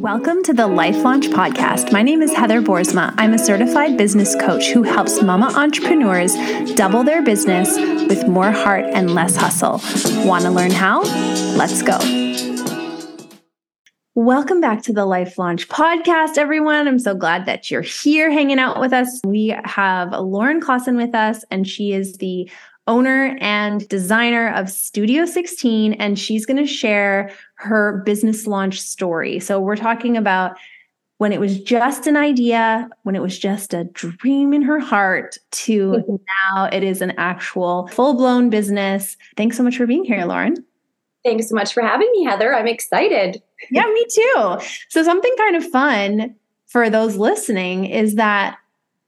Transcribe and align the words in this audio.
Welcome 0.00 0.42
to 0.44 0.54
the 0.54 0.66
Life 0.66 1.04
Launch 1.04 1.26
Podcast. 1.28 1.92
My 1.92 2.00
name 2.00 2.22
is 2.22 2.32
Heather 2.32 2.62
Boersma. 2.62 3.12
I'm 3.18 3.34
a 3.34 3.38
certified 3.38 3.98
business 3.98 4.34
coach 4.34 4.70
who 4.70 4.82
helps 4.82 5.20
mama 5.20 5.52
entrepreneurs 5.54 6.34
double 6.72 7.04
their 7.04 7.20
business 7.20 7.76
with 8.08 8.26
more 8.26 8.50
heart 8.50 8.86
and 8.86 9.14
less 9.14 9.36
hustle. 9.36 9.82
Want 10.26 10.44
to 10.44 10.50
learn 10.50 10.70
how? 10.70 11.02
Let's 11.54 11.82
go. 11.82 11.98
Welcome 14.14 14.62
back 14.62 14.82
to 14.84 14.94
the 14.94 15.04
Life 15.04 15.38
Launch 15.38 15.68
Podcast, 15.68 16.38
everyone. 16.38 16.88
I'm 16.88 16.98
so 16.98 17.14
glad 17.14 17.44
that 17.44 17.70
you're 17.70 17.82
here 17.82 18.30
hanging 18.30 18.58
out 18.58 18.80
with 18.80 18.94
us. 18.94 19.20
We 19.26 19.54
have 19.64 20.12
Lauren 20.12 20.62
Klassen 20.62 20.96
with 20.96 21.14
us, 21.14 21.44
and 21.50 21.68
she 21.68 21.92
is 21.92 22.16
the 22.16 22.50
owner 22.90 23.36
and 23.40 23.86
designer 23.88 24.52
of 24.52 24.68
Studio 24.68 25.24
16, 25.24 25.92
and 25.94 26.18
she's 26.18 26.44
going 26.44 26.56
to 26.56 26.66
share 26.66 27.30
her 27.54 28.02
business 28.04 28.48
launch 28.48 28.80
story. 28.80 29.38
So, 29.38 29.60
we're 29.60 29.76
talking 29.76 30.16
about 30.16 30.56
when 31.18 31.32
it 31.32 31.38
was 31.38 31.60
just 31.60 32.06
an 32.06 32.16
idea, 32.16 32.88
when 33.04 33.14
it 33.14 33.22
was 33.22 33.38
just 33.38 33.72
a 33.72 33.84
dream 33.84 34.52
in 34.52 34.62
her 34.62 34.80
heart, 34.80 35.38
to 35.52 35.92
mm-hmm. 35.92 36.16
now 36.48 36.64
it 36.64 36.82
is 36.82 37.00
an 37.00 37.12
actual 37.16 37.86
full 37.88 38.14
blown 38.14 38.50
business. 38.50 39.16
Thanks 39.36 39.56
so 39.56 39.62
much 39.62 39.76
for 39.76 39.86
being 39.86 40.04
here, 40.04 40.24
Lauren. 40.24 40.56
Thanks 41.24 41.48
so 41.48 41.54
much 41.54 41.72
for 41.72 41.82
having 41.82 42.10
me, 42.12 42.24
Heather. 42.24 42.54
I'm 42.54 42.66
excited. 42.66 43.40
yeah, 43.70 43.84
me 43.84 44.06
too. 44.12 44.58
So, 44.88 45.02
something 45.04 45.34
kind 45.38 45.54
of 45.54 45.64
fun 45.70 46.34
for 46.66 46.90
those 46.90 47.16
listening 47.16 47.84
is 47.84 48.16
that 48.16 48.58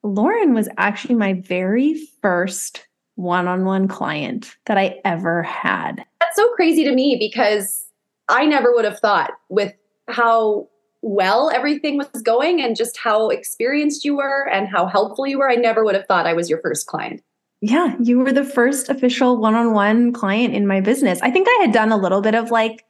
Lauren 0.05 0.55
was 0.55 0.69
actually 0.79 1.17
my 1.17 1.33
very 1.33 2.01
first 2.21 2.87
one 3.17 3.47
on 3.47 3.65
one 3.65 3.89
client 3.89 4.57
that 4.67 4.79
I 4.79 5.01
ever 5.05 5.43
had. 5.43 6.05
That's 6.21 6.37
so 6.37 6.49
crazy 6.55 6.85
to 6.85 6.93
me 6.93 7.17
because 7.19 7.85
I 8.29 8.47
never 8.47 8.73
would 8.73 8.85
have 8.85 8.99
thought 8.99 9.33
with 9.49 9.75
how 10.09 10.69
well 11.03 11.51
everything 11.51 11.99
was 11.99 12.23
going 12.23 12.63
and 12.63 12.77
just 12.77 12.97
how 12.97 13.29
experienced 13.29 14.05
you 14.05 14.17
were 14.17 14.49
and 14.49 14.69
how 14.69 14.87
helpful 14.87 15.27
you 15.27 15.39
were. 15.39 15.51
I 15.51 15.57
never 15.57 15.85
would 15.85 15.95
have 15.95 16.07
thought 16.07 16.27
I 16.27 16.33
was 16.33 16.49
your 16.49 16.61
first 16.61 16.87
client. 16.87 17.23
Yeah, 17.61 17.95
you 18.01 18.19
were 18.19 18.33
the 18.33 18.45
first 18.45 18.89
official 18.89 19.37
one 19.37 19.55
on 19.55 19.73
one 19.73 20.13
client 20.13 20.55
in 20.55 20.67
my 20.67 20.81
business. 20.81 21.21
I 21.23 21.31
think 21.31 21.47
I 21.49 21.63
had 21.63 21.73
done 21.73 21.93
a 21.93 21.97
little 21.97 22.21
bit 22.21 22.35
of 22.35 22.51
like 22.51 22.85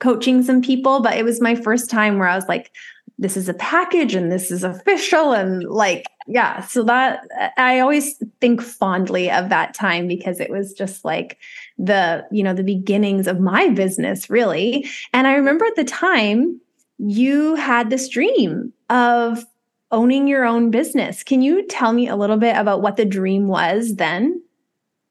coaching 0.00 0.42
some 0.42 0.62
people, 0.62 1.00
but 1.00 1.16
it 1.16 1.24
was 1.24 1.40
my 1.40 1.54
first 1.54 1.90
time 1.90 2.18
where 2.18 2.26
I 2.26 2.34
was 2.34 2.48
like, 2.48 2.72
this 3.20 3.36
is 3.36 3.50
a 3.50 3.54
package 3.54 4.14
and 4.14 4.32
this 4.32 4.50
is 4.50 4.64
official 4.64 5.32
and 5.32 5.62
like 5.64 6.06
yeah 6.26 6.60
so 6.62 6.82
that 6.82 7.20
i 7.58 7.78
always 7.78 8.16
think 8.40 8.62
fondly 8.62 9.30
of 9.30 9.50
that 9.50 9.74
time 9.74 10.08
because 10.08 10.40
it 10.40 10.50
was 10.50 10.72
just 10.72 11.04
like 11.04 11.38
the 11.78 12.26
you 12.32 12.42
know 12.42 12.54
the 12.54 12.64
beginnings 12.64 13.26
of 13.28 13.38
my 13.38 13.68
business 13.68 14.28
really. 14.28 14.88
And 15.12 15.26
i 15.26 15.34
remember 15.34 15.66
at 15.66 15.76
the 15.76 15.84
time 15.84 16.60
you 16.98 17.54
had 17.54 17.90
this 17.90 18.08
dream 18.08 18.72
of 18.88 19.44
owning 19.92 20.28
your 20.28 20.44
own 20.44 20.70
business. 20.70 21.22
Can 21.22 21.42
you 21.42 21.66
tell 21.66 21.92
me 21.92 22.08
a 22.08 22.16
little 22.16 22.36
bit 22.36 22.56
about 22.56 22.82
what 22.82 22.96
the 22.96 23.04
dream 23.04 23.48
was 23.48 23.96
then? 23.96 24.40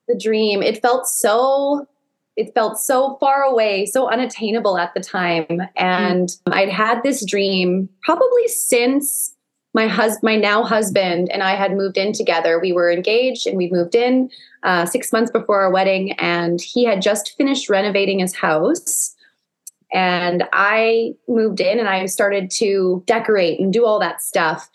The 0.07 0.17
dream 0.17 0.63
it 0.63 0.81
felt 0.81 1.07
so 1.07 1.87
it 2.39 2.53
felt 2.53 2.79
so 2.79 3.17
far 3.19 3.43
away, 3.43 3.85
so 3.85 4.09
unattainable 4.09 4.77
at 4.77 4.93
the 4.93 5.01
time. 5.01 5.61
And 5.75 6.29
mm. 6.29 6.53
I'd 6.53 6.69
had 6.69 7.03
this 7.03 7.25
dream 7.25 7.89
probably 8.01 8.47
since 8.47 9.35
my 9.73 9.87
husband, 9.87 10.23
my 10.23 10.35
now 10.37 10.63
husband, 10.63 11.29
and 11.29 11.43
I 11.43 11.55
had 11.55 11.75
moved 11.75 11.97
in 11.97 12.13
together. 12.13 12.57
We 12.59 12.71
were 12.71 12.89
engaged 12.89 13.45
and 13.45 13.57
we 13.57 13.69
moved 13.69 13.93
in 13.93 14.31
uh, 14.63 14.85
six 14.85 15.11
months 15.11 15.31
before 15.31 15.61
our 15.61 15.71
wedding, 15.71 16.13
and 16.13 16.61
he 16.61 16.85
had 16.85 17.01
just 17.01 17.35
finished 17.37 17.69
renovating 17.69 18.19
his 18.19 18.33
house. 18.33 19.15
And 19.91 20.45
I 20.53 21.13
moved 21.27 21.59
in 21.59 21.77
and 21.77 21.89
I 21.89 22.05
started 22.05 22.49
to 22.51 23.03
decorate 23.05 23.59
and 23.59 23.73
do 23.73 23.85
all 23.85 23.99
that 23.99 24.21
stuff. 24.21 24.69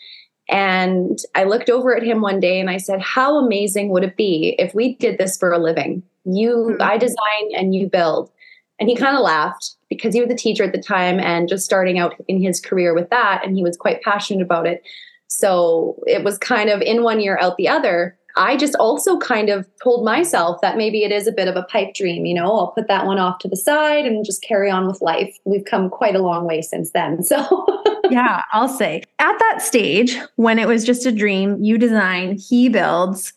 And 0.49 1.17
I 1.33 1.45
looked 1.45 1.69
over 1.69 1.95
at 1.95 2.03
him 2.03 2.21
one 2.21 2.39
day 2.39 2.59
and 2.59 2.69
I 2.69 2.77
said, 2.77 3.01
How 3.01 3.37
amazing 3.37 3.89
would 3.89 4.03
it 4.03 4.15
be 4.15 4.55
if 4.59 4.75
we 4.75 4.95
did 4.95 5.17
this 5.17 5.37
for 5.37 5.51
a 5.51 5.57
living? 5.57 6.03
You, 6.25 6.71
mm-hmm. 6.71 6.81
I 6.81 6.97
design 6.97 7.51
and 7.55 7.73
you 7.73 7.87
build. 7.87 8.31
And 8.79 8.89
he 8.89 8.95
kind 8.95 9.15
of 9.15 9.23
laughed 9.23 9.75
because 9.89 10.13
he 10.13 10.21
was 10.21 10.29
a 10.29 10.35
teacher 10.35 10.63
at 10.63 10.73
the 10.73 10.81
time 10.81 11.19
and 11.19 11.47
just 11.47 11.63
starting 11.63 11.97
out 11.97 12.15
in 12.27 12.41
his 12.41 12.59
career 12.59 12.93
with 12.93 13.09
that. 13.09 13.41
And 13.45 13.55
he 13.55 13.63
was 13.63 13.77
quite 13.77 14.01
passionate 14.01 14.43
about 14.43 14.67
it. 14.67 14.83
So 15.27 16.01
it 16.05 16.23
was 16.23 16.37
kind 16.37 16.69
of 16.69 16.81
in 16.81 17.03
one 17.03 17.19
year, 17.19 17.37
out 17.41 17.57
the 17.57 17.69
other. 17.69 18.17
I 18.37 18.57
just 18.57 18.75
also 18.75 19.17
kind 19.17 19.49
of 19.49 19.65
told 19.81 20.03
myself 20.03 20.59
that 20.61 20.75
maybe 20.75 21.03
it 21.03 21.11
is 21.11 21.25
a 21.25 21.31
bit 21.31 21.47
of 21.47 21.55
a 21.55 21.63
pipe 21.63 21.93
dream. 21.93 22.25
You 22.25 22.35
know, 22.35 22.53
I'll 22.53 22.71
put 22.71 22.87
that 22.89 23.05
one 23.05 23.17
off 23.17 23.39
to 23.39 23.47
the 23.47 23.55
side 23.55 24.05
and 24.05 24.25
just 24.25 24.43
carry 24.43 24.69
on 24.69 24.87
with 24.87 25.01
life. 25.01 25.37
We've 25.45 25.63
come 25.63 25.89
quite 25.89 26.15
a 26.15 26.21
long 26.21 26.45
way 26.45 26.61
since 26.61 26.91
then. 26.91 27.23
So, 27.35 27.65
yeah, 28.11 28.43
I'll 28.53 28.67
say 28.67 29.01
at 29.19 29.37
that 29.39 29.61
stage 29.61 30.17
when 30.35 30.59
it 30.59 30.67
was 30.67 30.83
just 30.83 31.05
a 31.05 31.11
dream, 31.11 31.57
you 31.63 31.77
design, 31.77 32.37
he 32.37 32.69
builds, 32.69 33.33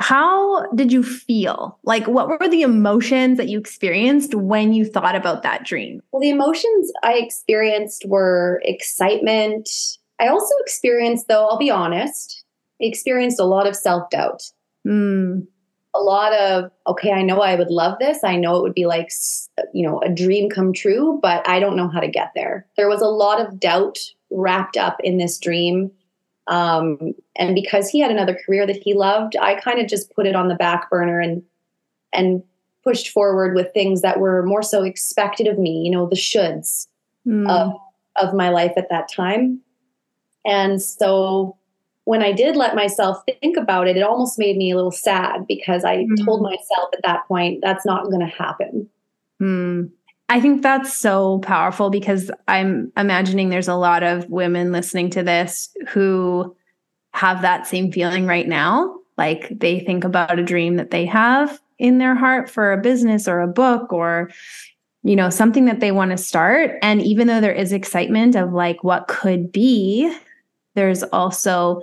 how 0.00 0.66
did 0.72 0.90
you 0.90 1.02
feel? 1.02 1.78
Like, 1.84 2.08
what 2.08 2.28
were 2.28 2.48
the 2.48 2.62
emotions 2.62 3.36
that 3.36 3.48
you 3.48 3.58
experienced 3.58 4.34
when 4.34 4.72
you 4.72 4.86
thought 4.86 5.14
about 5.14 5.42
that 5.42 5.64
dream? 5.64 6.00
Well, 6.10 6.22
the 6.22 6.30
emotions 6.30 6.90
I 7.04 7.14
experienced 7.14 8.06
were 8.06 8.62
excitement. 8.64 9.68
I 10.18 10.28
also 10.28 10.54
experienced, 10.60 11.28
though, 11.28 11.46
I'll 11.46 11.58
be 11.58 11.70
honest, 11.70 12.44
I 12.80 12.86
experienced 12.86 13.38
a 13.38 13.44
lot 13.44 13.66
of 13.66 13.76
self 13.76 14.08
doubt. 14.08 14.42
Mm. 14.88 15.46
A 15.94 16.00
lot 16.00 16.32
of, 16.32 16.70
okay, 16.86 17.12
I 17.12 17.20
know 17.20 17.40
I 17.40 17.56
would 17.56 17.70
love 17.70 17.98
this. 18.00 18.24
I 18.24 18.36
know 18.36 18.56
it 18.56 18.62
would 18.62 18.74
be 18.74 18.86
like, 18.86 19.10
you 19.74 19.86
know, 19.86 20.00
a 20.00 20.08
dream 20.08 20.48
come 20.48 20.72
true, 20.72 21.18
but 21.20 21.46
I 21.46 21.60
don't 21.60 21.76
know 21.76 21.88
how 21.88 22.00
to 22.00 22.08
get 22.08 22.30
there. 22.34 22.66
There 22.76 22.88
was 22.88 23.02
a 23.02 23.06
lot 23.06 23.40
of 23.40 23.60
doubt 23.60 23.98
wrapped 24.30 24.76
up 24.76 24.98
in 25.02 25.18
this 25.18 25.38
dream 25.38 25.90
um, 26.50 27.14
and 27.36 27.54
because 27.54 27.88
he 27.88 28.00
had 28.00 28.10
another 28.10 28.36
career 28.44 28.66
that 28.66 28.82
he 28.82 28.92
loved, 28.92 29.36
I 29.36 29.54
kind 29.54 29.80
of 29.80 29.86
just 29.86 30.14
put 30.14 30.26
it 30.26 30.34
on 30.34 30.48
the 30.48 30.56
back 30.56 30.90
burner 30.90 31.20
and 31.20 31.42
and 32.12 32.42
pushed 32.82 33.10
forward 33.10 33.54
with 33.54 33.72
things 33.72 34.02
that 34.02 34.18
were 34.18 34.42
more 34.42 34.62
so 34.62 34.82
expected 34.82 35.46
of 35.46 35.58
me, 35.58 35.82
you 35.84 35.90
know, 35.90 36.08
the 36.08 36.16
shoulds 36.16 36.88
mm. 37.26 37.48
of 37.48 37.72
of 38.16 38.34
my 38.34 38.50
life 38.50 38.72
at 38.76 38.90
that 38.90 39.08
time. 39.08 39.60
And 40.44 40.82
so 40.82 41.56
when 42.04 42.22
I 42.22 42.32
did 42.32 42.56
let 42.56 42.74
myself 42.74 43.22
think 43.40 43.56
about 43.56 43.86
it, 43.86 43.96
it 43.96 44.02
almost 44.02 44.38
made 44.38 44.56
me 44.56 44.72
a 44.72 44.74
little 44.74 44.90
sad 44.90 45.46
because 45.46 45.84
I 45.84 45.98
mm. 45.98 46.24
told 46.24 46.42
myself 46.42 46.88
at 46.92 47.02
that 47.04 47.28
point 47.28 47.60
that's 47.62 47.86
not 47.86 48.06
going 48.06 48.20
to 48.20 48.26
happen. 48.26 48.88
Mm. 49.40 49.90
I 50.30 50.40
think 50.40 50.62
that's 50.62 50.96
so 50.96 51.40
powerful 51.40 51.90
because 51.90 52.30
I'm 52.46 52.92
imagining 52.96 53.48
there's 53.48 53.66
a 53.66 53.74
lot 53.74 54.04
of 54.04 54.30
women 54.30 54.70
listening 54.70 55.10
to 55.10 55.24
this 55.24 55.68
who 55.88 56.56
have 57.12 57.42
that 57.42 57.66
same 57.66 57.90
feeling 57.90 58.26
right 58.26 58.46
now. 58.46 58.96
Like 59.18 59.48
they 59.50 59.80
think 59.80 60.04
about 60.04 60.38
a 60.38 60.44
dream 60.44 60.76
that 60.76 60.92
they 60.92 61.04
have 61.06 61.60
in 61.80 61.98
their 61.98 62.14
heart 62.14 62.48
for 62.48 62.72
a 62.72 62.80
business 62.80 63.26
or 63.26 63.40
a 63.40 63.48
book 63.48 63.92
or 63.92 64.30
you 65.02 65.16
know 65.16 65.30
something 65.30 65.64
that 65.64 65.80
they 65.80 65.90
want 65.90 66.12
to 66.12 66.16
start 66.16 66.78
and 66.82 67.02
even 67.02 67.26
though 67.26 67.40
there 67.40 67.52
is 67.52 67.72
excitement 67.72 68.36
of 68.36 68.52
like 68.52 68.84
what 68.84 69.08
could 69.08 69.50
be 69.50 70.14
there's 70.74 71.02
also 71.04 71.80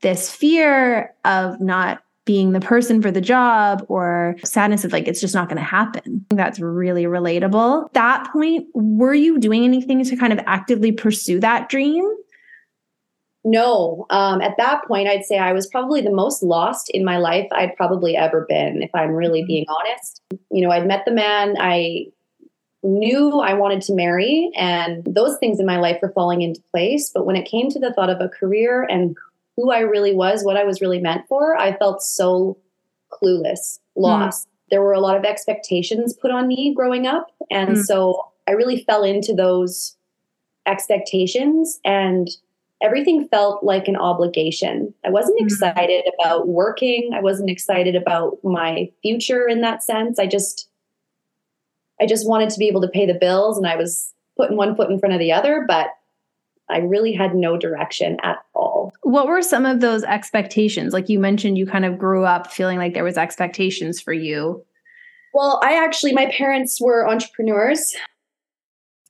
this 0.00 0.30
fear 0.30 1.12
of 1.24 1.60
not 1.60 2.04
being 2.24 2.52
the 2.52 2.60
person 2.60 3.02
for 3.02 3.10
the 3.10 3.20
job 3.20 3.84
or 3.88 4.36
sadness 4.44 4.84
of 4.84 4.92
like 4.92 5.08
it's 5.08 5.20
just 5.20 5.34
not 5.34 5.48
going 5.48 5.58
to 5.58 5.64
happen. 5.64 6.24
That's 6.30 6.60
really 6.60 7.04
relatable. 7.04 7.92
That 7.92 8.30
point, 8.32 8.66
were 8.74 9.14
you 9.14 9.38
doing 9.38 9.64
anything 9.64 10.04
to 10.04 10.16
kind 10.16 10.32
of 10.32 10.38
actively 10.46 10.92
pursue 10.92 11.40
that 11.40 11.68
dream? 11.68 12.08
No. 13.44 14.06
Um, 14.10 14.40
at 14.40 14.56
that 14.58 14.84
point, 14.86 15.08
I'd 15.08 15.24
say 15.24 15.38
I 15.38 15.52
was 15.52 15.66
probably 15.66 16.00
the 16.00 16.12
most 16.12 16.44
lost 16.44 16.90
in 16.90 17.04
my 17.04 17.18
life 17.18 17.48
I'd 17.52 17.74
probably 17.76 18.16
ever 18.16 18.46
been, 18.48 18.82
if 18.82 18.90
I'm 18.94 19.10
really 19.10 19.40
mm-hmm. 19.40 19.48
being 19.48 19.66
honest. 19.68 20.22
You 20.50 20.62
know, 20.62 20.70
I'd 20.70 20.86
met 20.86 21.04
the 21.04 21.12
man 21.12 21.56
I 21.58 22.06
knew 22.84 23.40
I 23.40 23.54
wanted 23.54 23.82
to 23.82 23.94
marry, 23.94 24.50
and 24.56 25.04
those 25.04 25.38
things 25.38 25.58
in 25.58 25.66
my 25.66 25.78
life 25.78 25.98
were 26.00 26.12
falling 26.12 26.42
into 26.42 26.60
place. 26.72 27.10
But 27.12 27.26
when 27.26 27.36
it 27.36 27.48
came 27.48 27.68
to 27.70 27.80
the 27.80 27.92
thought 27.92 28.10
of 28.10 28.20
a 28.20 28.28
career 28.28 28.84
and 28.88 29.16
who 29.56 29.70
I 29.70 29.80
really 29.80 30.14
was, 30.14 30.44
what 30.44 30.56
I 30.56 30.64
was 30.64 30.80
really 30.80 31.00
meant 31.00 31.26
for, 31.28 31.56
I 31.56 31.76
felt 31.76 32.02
so 32.02 32.58
clueless, 33.12 33.78
hmm. 33.94 34.02
lost. 34.02 34.46
Mm. 34.46 34.50
There 34.70 34.82
were 34.82 34.94
a 34.94 35.00
lot 35.00 35.16
of 35.16 35.24
expectations 35.24 36.14
put 36.14 36.30
on 36.30 36.48
me 36.48 36.72
growing 36.74 37.06
up. 37.06 37.26
And 37.50 37.76
mm. 37.76 37.82
so 37.82 38.32
I 38.48 38.52
really 38.52 38.84
fell 38.84 39.04
into 39.04 39.34
those 39.34 39.96
expectations 40.66 41.78
and 41.84 42.28
everything 42.82 43.28
felt 43.28 43.62
like 43.62 43.86
an 43.86 43.96
obligation. 43.96 44.94
I 45.04 45.10
wasn't 45.10 45.40
mm. 45.40 45.44
excited 45.44 46.04
about 46.18 46.48
working. 46.48 47.10
I 47.14 47.20
wasn't 47.20 47.50
excited 47.50 47.94
about 47.94 48.38
my 48.42 48.90
future 49.02 49.46
in 49.46 49.60
that 49.60 49.82
sense. 49.82 50.18
I 50.18 50.26
just 50.26 50.68
I 52.00 52.06
just 52.06 52.26
wanted 52.26 52.50
to 52.50 52.58
be 52.58 52.66
able 52.66 52.80
to 52.80 52.88
pay 52.88 53.06
the 53.06 53.14
bills 53.14 53.56
and 53.56 53.66
I 53.66 53.76
was 53.76 54.12
putting 54.36 54.56
one 54.56 54.74
foot 54.74 54.90
in 54.90 54.98
front 54.98 55.14
of 55.14 55.20
the 55.20 55.32
other, 55.32 55.64
but 55.68 55.88
I 56.68 56.78
really 56.78 57.12
had 57.12 57.34
no 57.34 57.56
direction 57.56 58.16
at 58.22 58.38
all. 58.54 58.71
What 59.02 59.26
were 59.26 59.42
some 59.42 59.66
of 59.66 59.80
those 59.80 60.02
expectations? 60.04 60.92
Like 60.92 61.08
you 61.08 61.18
mentioned, 61.18 61.58
you 61.58 61.66
kind 61.66 61.84
of 61.84 61.98
grew 61.98 62.24
up 62.24 62.50
feeling 62.50 62.78
like 62.78 62.94
there 62.94 63.04
was 63.04 63.18
expectations 63.18 64.00
for 64.00 64.12
you. 64.12 64.64
Well, 65.34 65.60
I 65.62 65.82
actually, 65.84 66.12
my 66.12 66.30
parents 66.36 66.80
were 66.80 67.08
entrepreneurs. 67.08 67.94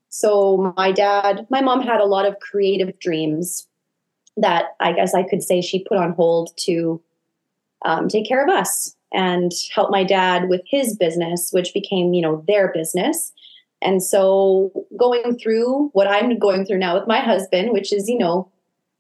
So 0.09 0.75
my 0.77 0.93
dad, 0.93 1.47
my 1.51 1.61
mom 1.61 1.81
had 1.81 2.01
a 2.01 2.05
lot 2.05 2.27
of 2.27 2.39
creative 2.41 2.99
dreams 2.99 3.67
that 4.37 4.77
I 4.81 4.93
guess 4.93 5.15
I 5.15 5.23
could 5.23 5.43
say 5.43 5.61
she 5.61 5.85
put 5.85 5.99
on 5.99 6.13
hold 6.13 6.51
to 6.59 7.01
um, 7.85 8.09
take 8.09 8.29
care 8.29 8.45
of 8.45 8.51
us 8.51 8.95
and 9.13 9.53
help 9.75 9.91
my 9.91 10.05
dad 10.05 10.49
with 10.49 10.63
his 10.67 10.97
business, 10.97 11.51
which 11.53 11.75
became, 11.75 12.15
you 12.15 12.23
know, 12.23 12.45
their 12.47 12.73
business. 12.73 13.33
And 13.81 14.03
so 14.03 14.87
going 14.97 15.39
through 15.39 15.89
what 15.93 16.07
I'm 16.07 16.39
going 16.39 16.65
through 16.65 16.79
now 16.79 16.95
with 16.99 17.09
my 17.09 17.19
husband, 17.19 17.73
which 17.73 17.93
is, 17.93 18.09
you 18.09 18.19
know, 18.19 18.52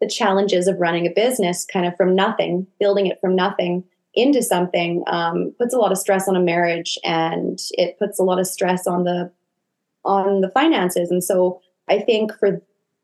the 0.02 0.08
challenges 0.08 0.66
of 0.66 0.80
running 0.80 1.06
a 1.06 1.10
business 1.10 1.64
kind 1.64 1.86
of 1.86 1.96
from 1.96 2.16
nothing, 2.16 2.66
building 2.80 3.06
it 3.06 3.20
from 3.20 3.36
nothing 3.36 3.84
into 4.14 4.42
something, 4.42 5.04
um, 5.06 5.54
puts 5.60 5.72
a 5.72 5.78
lot 5.78 5.92
of 5.92 5.96
stress 5.96 6.26
on 6.26 6.34
a 6.34 6.40
marriage 6.40 6.98
and 7.04 7.60
it 7.70 7.96
puts 8.00 8.18
a 8.18 8.24
lot 8.24 8.40
of 8.40 8.46
stress 8.48 8.88
on 8.88 9.04
the 9.04 9.30
on 10.04 10.40
the 10.40 10.50
finances. 10.50 11.12
And 11.12 11.22
so 11.22 11.60
I 11.88 12.00
think 12.00 12.36
for 12.36 12.60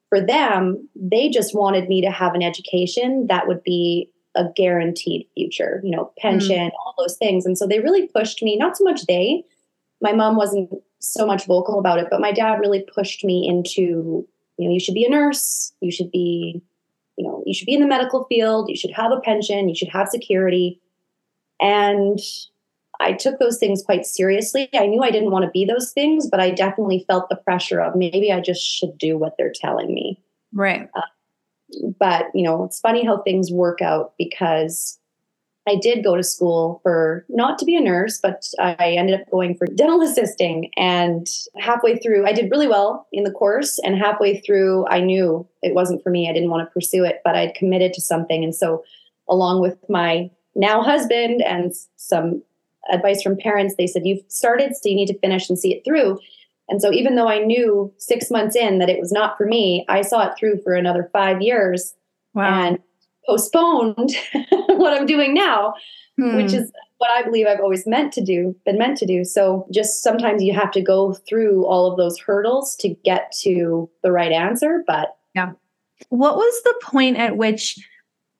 for 0.08 0.20
them, 0.20 0.88
they 0.96 1.28
just 1.28 1.54
wanted 1.54 1.88
me 1.88 2.00
to 2.02 2.10
have 2.10 2.34
an 2.34 2.42
education 2.42 3.28
that 3.28 3.46
would 3.46 3.62
be 3.62 4.10
a 4.34 4.46
guaranteed 4.56 5.28
future, 5.34 5.80
you 5.84 5.92
know, 5.92 6.10
pension, 6.18 6.68
mm. 6.68 6.72
all 6.84 6.94
those 6.98 7.16
things. 7.16 7.46
And 7.46 7.56
so 7.56 7.64
they 7.64 7.78
really 7.78 8.08
pushed 8.08 8.42
me, 8.42 8.56
not 8.56 8.76
so 8.76 8.82
much 8.82 9.06
they, 9.06 9.44
my 10.00 10.12
mom 10.12 10.36
wasn't 10.36 10.70
so 10.98 11.24
much 11.26 11.46
vocal 11.46 11.78
about 11.78 11.98
it, 11.98 12.08
but 12.10 12.20
my 12.20 12.32
dad 12.32 12.58
really 12.58 12.84
pushed 12.92 13.22
me 13.22 13.46
into, 13.46 14.26
you 14.56 14.68
know, 14.68 14.72
you 14.72 14.80
should 14.80 14.94
be 14.94 15.04
a 15.04 15.10
nurse, 15.10 15.72
you 15.80 15.92
should 15.92 16.10
be, 16.10 16.62
you 17.18 17.26
know, 17.26 17.42
you 17.44 17.52
should 17.52 17.66
be 17.66 17.74
in 17.74 17.80
the 17.80 17.86
medical 17.86 18.24
field, 18.24 18.70
you 18.70 18.76
should 18.76 18.92
have 18.92 19.10
a 19.10 19.20
pension, 19.20 19.68
you 19.68 19.74
should 19.74 19.88
have 19.88 20.08
security. 20.08 20.80
And 21.60 22.20
I 23.00 23.12
took 23.12 23.38
those 23.38 23.58
things 23.58 23.82
quite 23.82 24.06
seriously. 24.06 24.68
I 24.74 24.86
knew 24.86 25.02
I 25.02 25.10
didn't 25.10 25.32
want 25.32 25.44
to 25.44 25.50
be 25.50 25.64
those 25.64 25.92
things, 25.92 26.28
but 26.28 26.40
I 26.40 26.50
definitely 26.50 27.04
felt 27.08 27.28
the 27.28 27.36
pressure 27.36 27.80
of 27.80 27.96
maybe 27.96 28.32
I 28.32 28.40
just 28.40 28.62
should 28.62 28.96
do 28.96 29.18
what 29.18 29.34
they're 29.36 29.52
telling 29.52 29.92
me. 29.92 30.20
Right. 30.52 30.88
Uh, 30.94 31.02
but, 31.98 32.26
you 32.34 32.42
know, 32.42 32.64
it's 32.64 32.80
funny 32.80 33.04
how 33.04 33.22
things 33.22 33.52
work 33.52 33.82
out 33.82 34.14
because 34.18 34.97
I 35.68 35.76
did 35.76 36.04
go 36.04 36.16
to 36.16 36.22
school 36.22 36.80
for 36.82 37.24
not 37.28 37.58
to 37.58 37.64
be 37.64 37.76
a 37.76 37.80
nurse, 37.80 38.18
but 38.20 38.44
I 38.58 38.94
ended 38.98 39.20
up 39.20 39.30
going 39.30 39.54
for 39.56 39.66
dental 39.66 40.02
assisting. 40.02 40.70
And 40.76 41.26
halfway 41.58 41.98
through, 41.98 42.26
I 42.26 42.32
did 42.32 42.50
really 42.50 42.68
well 42.68 43.06
in 43.12 43.24
the 43.24 43.30
course. 43.30 43.78
And 43.80 43.96
halfway 43.96 44.40
through, 44.40 44.86
I 44.88 45.00
knew 45.00 45.46
it 45.62 45.74
wasn't 45.74 46.02
for 46.02 46.10
me. 46.10 46.28
I 46.28 46.32
didn't 46.32 46.50
want 46.50 46.66
to 46.66 46.72
pursue 46.72 47.04
it, 47.04 47.20
but 47.24 47.34
I'd 47.34 47.54
committed 47.54 47.92
to 47.94 48.00
something. 48.00 48.42
And 48.42 48.54
so, 48.54 48.84
along 49.28 49.60
with 49.60 49.76
my 49.88 50.30
now 50.54 50.82
husband 50.82 51.42
and 51.42 51.72
some 51.96 52.42
advice 52.90 53.22
from 53.22 53.36
parents. 53.36 53.74
They 53.76 53.86
said, 53.86 54.06
You've 54.06 54.24
started, 54.28 54.74
so 54.74 54.88
you 54.88 54.94
need 54.94 55.08
to 55.08 55.18
finish 55.18 55.48
and 55.48 55.58
see 55.58 55.74
it 55.74 55.84
through. 55.84 56.18
And 56.68 56.82
so, 56.82 56.92
even 56.92 57.16
though 57.16 57.28
I 57.28 57.38
knew 57.38 57.92
six 57.98 58.30
months 58.30 58.56
in 58.56 58.78
that 58.78 58.90
it 58.90 59.00
was 59.00 59.12
not 59.12 59.36
for 59.36 59.46
me, 59.46 59.84
I 59.88 60.02
saw 60.02 60.28
it 60.28 60.34
through 60.38 60.60
for 60.62 60.74
another 60.74 61.08
five 61.12 61.40
years 61.40 61.94
wow. 62.34 62.66
and 62.66 62.78
postponed 63.28 64.16
what 64.50 64.98
I'm 64.98 65.06
doing 65.06 65.34
now, 65.34 65.74
hmm. 66.16 66.36
which 66.36 66.52
is 66.52 66.72
what 66.98 67.10
I 67.10 67.22
believe 67.22 67.46
I've 67.46 67.60
always 67.60 67.86
meant 67.86 68.12
to 68.14 68.24
do, 68.24 68.56
been 68.64 68.78
meant 68.78 68.98
to 68.98 69.06
do. 69.06 69.24
So, 69.24 69.66
just 69.72 70.02
sometimes 70.02 70.42
you 70.42 70.52
have 70.54 70.70
to 70.72 70.80
go 70.80 71.14
through 71.28 71.64
all 71.66 71.90
of 71.90 71.96
those 71.96 72.18
hurdles 72.18 72.74
to 72.76 72.88
get 73.04 73.32
to 73.42 73.88
the 74.02 74.12
right 74.12 74.32
answer. 74.32 74.82
But 74.86 75.16
yeah. 75.34 75.52
What 76.10 76.36
was 76.36 76.62
the 76.62 76.74
point 76.82 77.16
at 77.16 77.36
which 77.36 77.78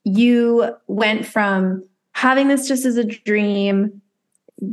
you 0.04 0.74
went 0.86 1.26
from 1.26 1.84
having 2.12 2.48
this 2.48 2.66
just 2.66 2.84
as 2.84 2.96
a 2.96 3.04
dream 3.04 4.00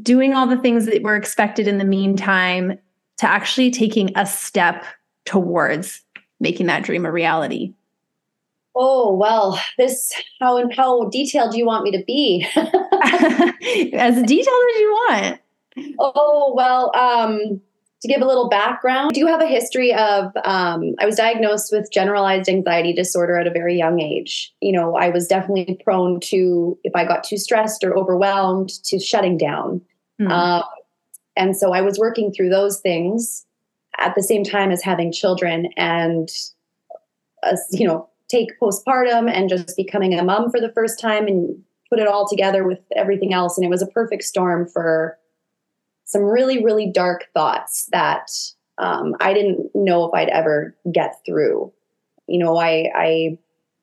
doing 0.01 0.33
all 0.33 0.47
the 0.47 0.57
things 0.57 0.85
that 0.85 1.03
were 1.03 1.15
expected 1.15 1.67
in 1.67 1.77
the 1.77 1.85
meantime 1.85 2.79
to 3.17 3.27
actually 3.27 3.71
taking 3.71 4.11
a 4.15 4.25
step 4.25 4.83
towards 5.25 6.01
making 6.39 6.65
that 6.67 6.83
dream 6.83 7.05
a 7.05 7.11
reality? 7.11 7.73
Oh 8.75 9.13
well, 9.13 9.59
this 9.77 10.13
how 10.39 10.57
and 10.57 10.73
how 10.73 11.05
detailed 11.09 11.51
do 11.51 11.57
you 11.57 11.65
want 11.65 11.83
me 11.83 11.91
to 11.91 12.03
be? 12.05 12.45
as 12.55 14.21
detailed 14.23 14.69
as 14.73 14.79
you 14.79 14.91
want. 15.07 15.39
Oh 15.97 16.53
well, 16.55 16.95
um, 16.95 17.61
to 18.01 18.07
give 18.07 18.21
a 18.21 18.25
little 18.25 18.49
background, 18.49 19.11
I 19.11 19.13
do 19.13 19.25
have 19.27 19.41
a 19.41 19.47
history 19.47 19.93
of 19.93 20.25
um, 20.43 20.93
I 20.99 21.05
was 21.05 21.15
diagnosed 21.15 21.71
with 21.71 21.91
generalized 21.91 22.49
anxiety 22.49 22.93
disorder 22.93 23.37
at 23.37 23.47
a 23.47 23.51
very 23.51 23.77
young 23.77 24.01
age. 24.01 24.53
You 24.61 24.73
know, 24.73 24.95
I 24.95 25.09
was 25.09 25.27
definitely 25.27 25.79
prone 25.83 26.19
to 26.21 26.77
if 26.83 26.95
I 26.95 27.05
got 27.05 27.23
too 27.23 27.37
stressed 27.37 27.83
or 27.83 27.97
overwhelmed 27.97 28.69
to 28.85 28.99
shutting 28.99 29.37
down. 29.37 29.81
Mm-hmm. 30.21 30.31
Um, 30.31 30.63
and 31.37 31.55
so 31.55 31.73
I 31.73 31.81
was 31.81 31.97
working 31.97 32.31
through 32.31 32.49
those 32.49 32.79
things 32.79 33.45
at 33.99 34.15
the 34.15 34.23
same 34.23 34.43
time 34.43 34.71
as 34.71 34.83
having 34.83 35.11
children 35.11 35.69
and 35.77 36.29
uh, 37.43 37.55
you 37.71 37.87
know 37.87 38.09
take 38.29 38.59
postpartum 38.59 39.29
and 39.31 39.49
just 39.49 39.75
becoming 39.77 40.13
a 40.13 40.23
mom 40.23 40.49
for 40.49 40.59
the 40.59 40.71
first 40.73 40.99
time 40.99 41.27
and 41.27 41.61
put 41.89 41.99
it 41.99 42.07
all 42.07 42.27
together 42.27 42.65
with 42.65 42.79
everything 42.95 43.33
else 43.33 43.57
and 43.57 43.65
it 43.65 43.69
was 43.69 43.81
a 43.81 43.87
perfect 43.87 44.23
storm 44.23 44.67
for 44.67 45.17
some 46.05 46.21
really, 46.21 46.63
really 46.63 46.89
dark 46.91 47.27
thoughts 47.33 47.87
that 47.91 48.29
um, 48.77 49.15
I 49.19 49.33
didn't 49.33 49.69
know 49.73 50.05
if 50.05 50.13
I'd 50.13 50.29
ever 50.29 50.75
get 50.91 51.15
through. 51.25 51.73
You 52.27 52.39
know, 52.39 52.57
I, 52.57 52.91
I 52.95 53.37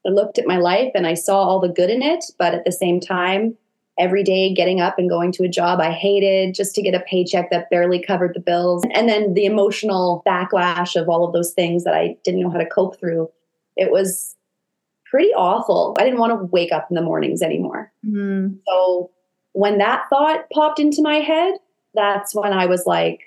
looked 0.05 0.39
at 0.39 0.47
my 0.47 0.57
life 0.57 0.93
and 0.95 1.07
I 1.07 1.15
saw 1.15 1.39
all 1.39 1.61
the 1.61 1.69
good 1.69 1.91
in 1.91 2.03
it, 2.03 2.25
but 2.39 2.55
at 2.55 2.65
the 2.65 2.73
same 2.73 3.01
time, 3.01 3.57
every 3.99 4.23
day 4.23 4.55
getting 4.55 4.81
up 4.81 4.99
and 4.99 5.11
going 5.11 5.33
to 5.33 5.45
a 5.45 5.49
job 5.49 5.81
I 5.81 5.91
hated 5.91 6.55
just 6.55 6.75
to 6.77 6.83
get 6.83 6.95
a 6.95 7.01
paycheck 7.01 7.51
that 7.51 7.71
barely 7.71 8.03
covered 8.03 8.35
the 8.35 8.41
bills. 8.41 8.85
And 8.95 9.09
then 9.09 9.35
the 9.35 9.45
emotional 9.45 10.23
backlash 10.27 11.01
of 11.01 11.09
all 11.09 11.27
of 11.27 11.33
those 11.33 11.53
things 11.53 11.85
that 11.85 11.95
I 11.95 12.17
didn't 12.25 12.41
know 12.41 12.51
how 12.51 12.59
to 12.59 12.67
cope 12.67 12.99
through. 12.99 13.31
It 13.77 13.91
was 13.91 14.37
pretty 15.11 15.33
awful. 15.35 15.95
I 15.99 16.05
didn't 16.05 16.19
want 16.19 16.33
to 16.33 16.47
wake 16.47 16.73
up 16.73 16.87
in 16.91 16.95
the 16.95 17.03
mornings 17.03 17.43
anymore. 17.43 17.93
Mm. 18.07 18.59
So 18.67 19.11
when 19.53 19.79
that 19.79 20.05
thought 20.09 20.49
popped 20.51 20.81
into 20.81 21.03
my 21.03 21.17
head, 21.17 21.55
that's 21.95 22.35
when 22.35 22.53
I 22.53 22.67
was 22.67 22.87
like, 22.87 23.21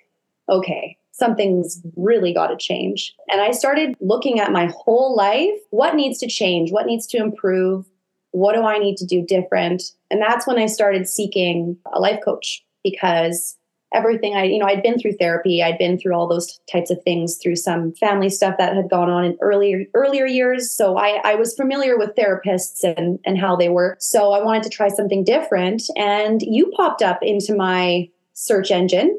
okay, 0.49 0.97
something's 1.11 1.81
really 1.95 2.33
got 2.33 2.47
to 2.47 2.57
change. 2.57 3.15
And 3.31 3.39
I 3.39 3.51
started 3.51 3.95
looking 4.01 4.39
at 4.39 4.51
my 4.51 4.71
whole 4.75 5.15
life 5.15 5.59
what 5.69 5.95
needs 5.95 6.19
to 6.19 6.27
change? 6.27 6.71
What 6.71 6.87
needs 6.87 7.07
to 7.07 7.17
improve? 7.17 7.85
What 8.31 8.55
do 8.55 8.63
I 8.63 8.79
need 8.79 8.97
to 8.97 9.05
do 9.05 9.25
different? 9.25 9.83
And 10.11 10.21
that's 10.21 10.45
when 10.45 10.57
I 10.57 10.65
started 10.65 11.07
seeking 11.07 11.77
a 11.93 11.99
life 11.99 12.19
coach 12.23 12.65
because 12.83 13.57
everything 13.95 14.35
I, 14.35 14.43
you 14.43 14.59
know, 14.59 14.65
I'd 14.65 14.83
been 14.83 14.99
through 14.99 15.13
therapy, 15.13 15.63
I'd 15.63 15.77
been 15.77 15.97
through 15.97 16.13
all 16.13 16.27
those 16.27 16.59
types 16.71 16.91
of 16.91 17.01
things 17.03 17.37
through 17.37 17.55
some 17.55 17.93
family 17.93 18.29
stuff 18.29 18.55
that 18.57 18.75
had 18.75 18.89
gone 18.89 19.09
on 19.09 19.25
in 19.25 19.37
earlier 19.41 19.85
earlier 19.93 20.25
years. 20.25 20.71
So 20.71 20.97
I, 20.97 21.21
I 21.23 21.35
was 21.35 21.55
familiar 21.55 21.97
with 21.97 22.15
therapists 22.15 22.83
and 22.83 23.19
and 23.25 23.37
how 23.37 23.55
they 23.55 23.69
work. 23.69 23.97
So 24.01 24.33
I 24.33 24.43
wanted 24.43 24.63
to 24.63 24.69
try 24.69 24.89
something 24.89 25.23
different. 25.23 25.83
And 25.95 26.41
you 26.41 26.71
popped 26.75 27.01
up 27.01 27.19
into 27.21 27.55
my 27.55 28.09
search 28.33 28.69
engine 28.69 29.17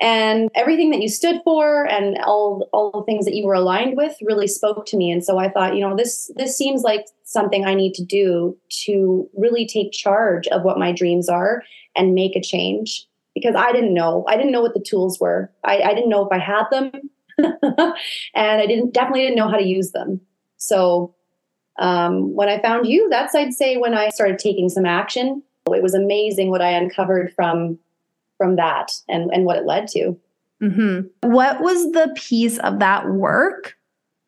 and 0.00 0.50
everything 0.54 0.90
that 0.90 1.00
you 1.00 1.08
stood 1.08 1.40
for 1.44 1.84
and 1.84 2.18
all 2.24 2.68
all 2.72 2.90
the 2.90 3.04
things 3.04 3.24
that 3.24 3.34
you 3.34 3.46
were 3.46 3.54
aligned 3.54 3.96
with 3.96 4.16
really 4.22 4.48
spoke 4.48 4.84
to 4.86 4.96
me 4.96 5.10
and 5.10 5.24
so 5.24 5.38
i 5.38 5.48
thought 5.48 5.76
you 5.76 5.80
know 5.80 5.94
this 5.94 6.32
this 6.34 6.56
seems 6.56 6.82
like 6.82 7.06
something 7.22 7.64
i 7.64 7.74
need 7.74 7.94
to 7.94 8.04
do 8.04 8.56
to 8.68 9.28
really 9.36 9.66
take 9.66 9.92
charge 9.92 10.48
of 10.48 10.62
what 10.62 10.78
my 10.78 10.90
dreams 10.90 11.28
are 11.28 11.62
and 11.94 12.14
make 12.14 12.34
a 12.34 12.40
change 12.40 13.06
because 13.34 13.54
i 13.54 13.72
didn't 13.72 13.94
know 13.94 14.24
i 14.28 14.36
didn't 14.36 14.52
know 14.52 14.62
what 14.62 14.74
the 14.74 14.80
tools 14.80 15.18
were 15.20 15.50
i, 15.64 15.80
I 15.80 15.94
didn't 15.94 16.10
know 16.10 16.26
if 16.26 16.32
i 16.32 16.38
had 16.38 16.64
them 16.70 16.92
and 18.34 18.60
i 18.62 18.66
didn't 18.66 18.92
definitely 18.92 19.22
didn't 19.22 19.36
know 19.36 19.48
how 19.48 19.56
to 19.56 19.66
use 19.66 19.92
them 19.92 20.20
so 20.56 21.14
um, 21.78 22.34
when 22.34 22.48
i 22.48 22.60
found 22.62 22.86
you 22.86 23.08
that's 23.10 23.34
i'd 23.34 23.52
say 23.52 23.76
when 23.76 23.94
i 23.94 24.08
started 24.10 24.38
taking 24.38 24.68
some 24.68 24.86
action 24.86 25.42
it 25.66 25.82
was 25.82 25.94
amazing 25.94 26.50
what 26.50 26.62
i 26.62 26.70
uncovered 26.70 27.32
from 27.34 27.78
from 28.36 28.56
that 28.56 28.92
and, 29.08 29.30
and 29.32 29.44
what 29.44 29.56
it 29.56 29.66
led 29.66 29.88
to. 29.88 30.16
Mm-hmm. 30.62 31.30
What 31.30 31.60
was 31.60 31.92
the 31.92 32.12
piece 32.16 32.58
of 32.58 32.78
that 32.78 33.08
work 33.08 33.74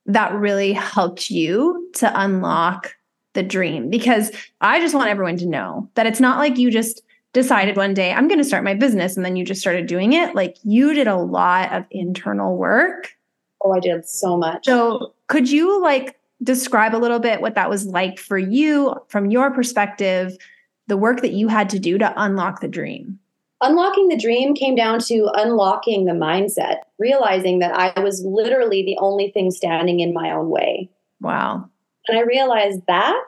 that 0.06 0.32
really 0.34 0.72
helped 0.72 1.30
you 1.30 1.90
to 1.94 2.20
unlock 2.20 2.94
the 3.34 3.42
dream? 3.42 3.90
Because 3.90 4.30
I 4.60 4.80
just 4.80 4.94
want 4.94 5.08
everyone 5.08 5.36
to 5.38 5.46
know 5.46 5.90
that 5.94 6.06
it's 6.06 6.20
not 6.20 6.38
like 6.38 6.58
you 6.58 6.70
just 6.70 7.02
decided 7.36 7.76
one 7.76 7.92
day, 7.92 8.12
I'm 8.12 8.28
going 8.28 8.38
to 8.38 8.44
start 8.44 8.64
my 8.64 8.72
business, 8.72 9.14
and 9.14 9.24
then 9.24 9.36
you 9.36 9.44
just 9.44 9.60
started 9.60 9.86
doing 9.86 10.14
it. 10.14 10.34
Like 10.34 10.56
you 10.62 10.94
did 10.94 11.06
a 11.06 11.18
lot 11.18 11.70
of 11.70 11.84
internal 11.90 12.56
work. 12.56 13.14
Oh, 13.62 13.72
I 13.72 13.78
did 13.78 14.08
so 14.08 14.38
much. 14.38 14.64
So, 14.64 15.12
could 15.26 15.50
you 15.50 15.82
like 15.82 16.18
describe 16.42 16.94
a 16.94 16.98
little 16.98 17.18
bit 17.18 17.42
what 17.42 17.54
that 17.54 17.68
was 17.68 17.84
like 17.84 18.18
for 18.18 18.38
you 18.38 18.94
from 19.08 19.30
your 19.30 19.50
perspective, 19.50 20.38
the 20.86 20.96
work 20.96 21.20
that 21.20 21.32
you 21.32 21.48
had 21.48 21.68
to 21.70 21.78
do 21.78 21.98
to 21.98 22.12
unlock 22.16 22.60
the 22.60 22.68
dream? 22.68 23.18
Unlocking 23.60 24.08
the 24.08 24.16
dream 24.16 24.54
came 24.54 24.74
down 24.74 24.98
to 25.00 25.28
unlocking 25.34 26.06
the 26.06 26.12
mindset, 26.12 26.78
realizing 26.98 27.58
that 27.58 27.74
I 27.74 28.00
was 28.00 28.24
literally 28.24 28.82
the 28.82 28.96
only 28.98 29.30
thing 29.30 29.50
standing 29.50 30.00
in 30.00 30.14
my 30.14 30.30
own 30.30 30.48
way. 30.48 30.90
Wow. 31.20 31.68
And 32.08 32.18
I 32.18 32.22
realized 32.22 32.80
that, 32.86 33.26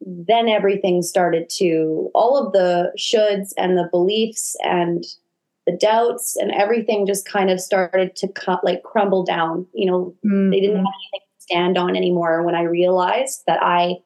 then 0.00 0.48
everything 0.48 1.02
started 1.02 1.48
to, 1.50 2.10
all 2.14 2.36
of 2.36 2.52
the 2.52 2.92
shoulds 2.98 3.52
and 3.56 3.76
the 3.76 3.88
beliefs 3.90 4.56
and 4.64 5.04
the 5.66 5.76
doubts 5.76 6.36
and 6.36 6.50
everything 6.52 7.06
just 7.06 7.26
kind 7.26 7.50
of 7.50 7.60
started 7.60 8.16
to 8.16 8.28
cut 8.28 8.64
like 8.64 8.82
crumble 8.82 9.24
down. 9.24 9.66
You 9.74 9.86
know, 9.86 10.14
mm-hmm. 10.24 10.50
they 10.50 10.60
didn't 10.60 10.76
have 10.76 10.86
anything 10.86 11.26
to 11.38 11.42
stand 11.42 11.78
on 11.78 11.96
anymore 11.96 12.42
when 12.42 12.54
I 12.54 12.62
realized 12.62 13.42
that 13.46 13.62
I 13.62 13.98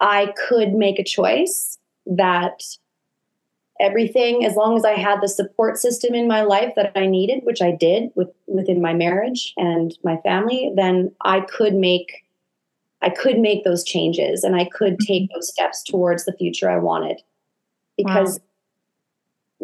I 0.00 0.34
could 0.48 0.74
make 0.74 0.98
a 0.98 1.04
choice 1.04 1.78
that 2.06 2.62
everything 3.80 4.44
as 4.44 4.54
long 4.54 4.76
as 4.76 4.84
I 4.84 4.92
had 4.92 5.20
the 5.20 5.28
support 5.28 5.78
system 5.78 6.14
in 6.14 6.28
my 6.28 6.42
life 6.42 6.74
that 6.76 6.92
I 6.94 7.06
needed, 7.06 7.44
which 7.44 7.62
I 7.62 7.72
did 7.72 8.10
with 8.14 8.28
within 8.46 8.80
my 8.80 8.94
marriage 8.94 9.52
and 9.56 9.96
my 10.02 10.16
family, 10.18 10.72
then 10.74 11.12
I 11.22 11.40
could 11.40 11.74
make 11.74 12.23
I 13.04 13.10
could 13.10 13.38
make 13.38 13.64
those 13.64 13.84
changes 13.84 14.42
and 14.42 14.56
I 14.56 14.64
could 14.64 14.98
take 14.98 15.24
mm-hmm. 15.24 15.36
those 15.36 15.52
steps 15.52 15.82
towards 15.82 16.24
the 16.24 16.32
future 16.32 16.70
I 16.70 16.78
wanted. 16.78 17.20
Because 17.96 18.38
wow 18.38 18.44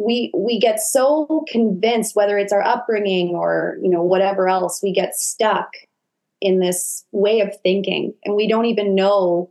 we 0.01 0.31
we 0.35 0.59
get 0.59 0.81
so 0.81 1.45
convinced 1.49 2.17
whether 2.17 2.39
it's 2.39 2.53
our 2.53 2.63
upbringing 2.63 3.35
or 3.35 3.77
you 3.83 3.91
know 3.91 4.03
whatever 4.03 4.49
else 4.49 4.83
we 4.83 4.93
get 4.93 5.15
stuck 5.15 5.73
in 6.41 6.59
this 6.59 7.05
way 7.13 7.41
of 7.41 7.55
thinking 7.63 8.15
and 8.25 8.35
we 8.35 8.49
don't 8.49 8.65
even 8.65 8.95
know 8.95 9.51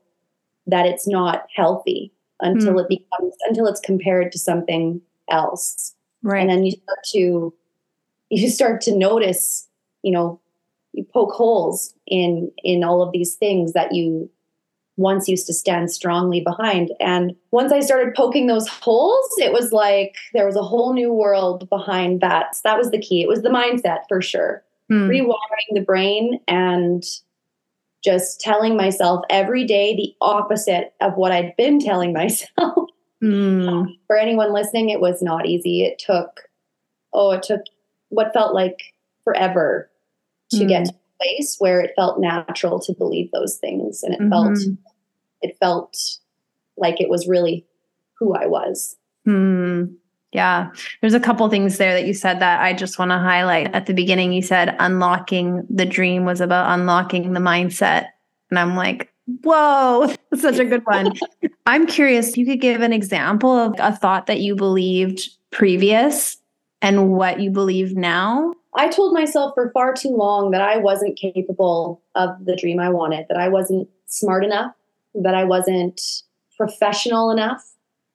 that 0.65 0.86
it's 0.86 1.08
not 1.08 1.46
healthy 1.55 2.12
until 2.41 2.74
mm. 2.74 2.81
it 2.81 2.89
becomes 2.89 3.36
until 3.48 3.67
it's 3.67 3.79
compared 3.79 4.31
to 4.31 4.39
something 4.39 5.00
else 5.29 5.93
right 6.24 6.41
and 6.41 6.50
then 6.50 6.65
you 6.65 6.72
start 6.72 7.00
to 7.05 7.53
you 8.29 8.50
start 8.50 8.81
to 8.81 8.96
notice 8.96 9.67
you 10.01 10.12
know 10.12 10.39
you 11.00 11.06
poke 11.13 11.32
holes 11.32 11.94
in 12.06 12.51
in 12.63 12.84
all 12.84 13.01
of 13.01 13.13
these 13.13 13.36
things 13.36 13.74
that 13.74 13.94
you 13.94 14.29
once 14.98 15.29
used 15.29 15.48
to 15.48 15.53
stand 15.53 15.89
strongly 15.89 16.41
behind. 16.41 16.91
And 17.00 17.34
once 17.51 17.72
I 17.72 17.79
started 17.79 18.13
poking 18.15 18.48
those 18.48 18.68
holes, 18.68 19.29
it 19.38 19.53
was 19.53 19.72
like 19.72 20.15
there 20.34 20.46
was 20.46 20.58
a 20.58 20.62
whole 20.62 20.94
new 20.94 21.13
world 21.13 21.70
behind 21.70 22.20
that. 22.20 22.56
So 22.56 22.62
that 22.65 22.77
was 22.77 22.91
the 22.91 23.00
key. 23.00 23.22
It 23.22 23.29
was 23.29 23.41
the 23.41 23.50
mindset 23.50 24.00
for 24.10 24.22
sure. 24.22 24.62
Mm. 24.91 25.08
Rewiring 25.08 25.74
the 25.74 25.86
brain 25.86 26.41
and 26.50 27.01
just 28.03 28.41
telling 28.41 28.75
myself 28.75 29.24
every 29.29 29.63
day 29.65 29.96
the 29.96 30.13
opposite 30.20 30.94
of 31.00 31.15
what 31.15 31.32
I'd 31.32 31.56
been 31.56 31.79
telling 31.79 32.12
myself. 32.22 32.89
Mm. 33.24 33.88
For 34.06 34.18
anyone 34.18 34.51
listening, 34.51 34.89
it 34.89 35.00
was 35.00 35.22
not 35.22 35.46
easy. 35.46 35.84
It 35.84 35.98
took, 36.06 36.41
oh, 37.13 37.32
it 37.32 37.44
took 37.44 37.62
what 38.10 38.34
felt 38.34 38.53
like 38.53 38.94
forever 39.24 39.88
to 40.51 40.58
mm. 40.58 40.68
get 40.68 40.86
to 40.86 40.91
a 40.91 41.24
place 41.24 41.56
where 41.60 41.79
it 41.82 41.94
felt 41.96 42.20
natural 42.20 42.79
to 42.79 42.94
believe 42.94 43.32
those 43.32 43.58
things. 43.58 44.03
And 44.03 44.13
it 44.13 44.20
mm-hmm. 44.20 44.29
felt 44.29 44.60
it 45.41 45.58
felt 45.60 45.98
like 46.77 47.01
it 47.01 47.10
was 47.10 47.27
really 47.27 47.65
who 48.18 48.36
I 48.36 48.48
was. 48.48 48.96
Hmm. 49.25 49.86
Yeah. 50.32 50.72
There's 51.01 51.13
a 51.13 51.20
couple 51.20 51.50
things 51.50 51.77
there 51.77 51.94
that 51.94 52.06
you 52.06 52.13
said 52.13 52.39
that 52.39 52.62
I 52.62 52.74
just 52.74 53.00
want 53.00 53.12
to 53.12 53.18
highlight. 53.18 53.74
At 53.74 53.88
the 53.88 53.94
beginning, 53.94 54.32
you 54.32 54.41
said 54.41 54.75
unlocking 54.79 55.65
the 55.70 55.86
dream 55.86 56.25
was 56.25 56.39
about 56.39 56.72
unlocking 56.72 57.34
the 57.34 57.39
mindset. 57.39 58.08
And 58.50 58.60
I'm 58.60 58.75
like, 58.75 59.12
whoa, 59.44 60.08
that's 60.32 60.41
such 60.41 60.60
a 60.60 60.65
good 60.65 60.84
one. 60.86 61.13
I'm 61.65 61.88
curious, 61.88 62.38
you 62.38 62.46
could 62.46 62.62
give 62.62 62.82
an 62.82 62.94
example 62.94 63.51
of 63.51 63.75
a 63.79 63.96
thought 63.96 64.27
that 64.27 64.39
you 64.39 64.56
believed 64.56 65.29
previous 65.51 66.38
and 66.82 67.12
what 67.12 67.39
you 67.39 67.50
believe 67.50 67.96
now. 67.96 68.53
I 68.75 68.88
told 68.88 69.13
myself 69.13 69.53
for 69.55 69.71
far 69.71 69.93
too 69.93 70.09
long 70.09 70.51
that 70.51 70.61
I 70.61 70.77
wasn't 70.77 71.17
capable 71.17 72.01
of 72.15 72.45
the 72.45 72.55
dream 72.55 72.79
I 72.79 72.89
wanted, 72.89 73.25
that 73.29 73.38
I 73.38 73.47
wasn't 73.49 73.89
smart 74.05 74.43
enough, 74.43 74.73
that 75.15 75.33
I 75.33 75.43
wasn't 75.43 75.99
professional 76.55 77.31
enough, 77.31 77.63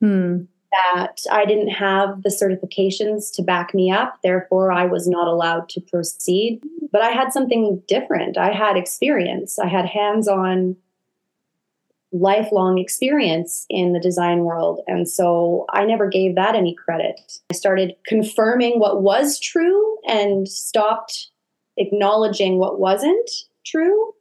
hmm. 0.01 0.43
that 0.71 1.23
I 1.31 1.45
didn't 1.45 1.71
have 1.71 2.23
the 2.23 2.29
certifications 2.29 3.35
to 3.35 3.43
back 3.43 3.75
me 3.75 3.91
up. 3.91 4.19
Therefore, 4.23 4.71
I 4.71 4.87
was 4.87 5.09
not 5.09 5.27
allowed 5.27 5.69
to 5.71 5.81
proceed. 5.81 6.61
But 6.93 7.03
I 7.03 7.11
had 7.11 7.33
something 7.33 7.83
different. 7.89 8.39
I 8.39 8.53
had 8.53 8.77
experience, 8.77 9.59
I 9.59 9.67
had 9.67 9.87
hands 9.87 10.29
on 10.29 10.77
lifelong 12.15 12.79
experience 12.79 13.67
in 13.69 13.93
the 13.93 14.01
design 14.01 14.41
world. 14.41 14.81
And 14.87 15.09
so 15.09 15.67
I 15.73 15.85
never 15.85 16.09
gave 16.09 16.37
that 16.37 16.55
any 16.55 16.75
credit. 16.75 17.21
I 17.51 17.55
started 17.55 17.95
confirming 18.07 18.79
what 18.79 19.03
was 19.03 19.39
true 19.39 19.99
and 20.07 20.49
stopped 20.49 21.29
acknowledging 21.77 22.59
what 22.59 22.79
wasn't 22.79 23.31
true 23.67 24.15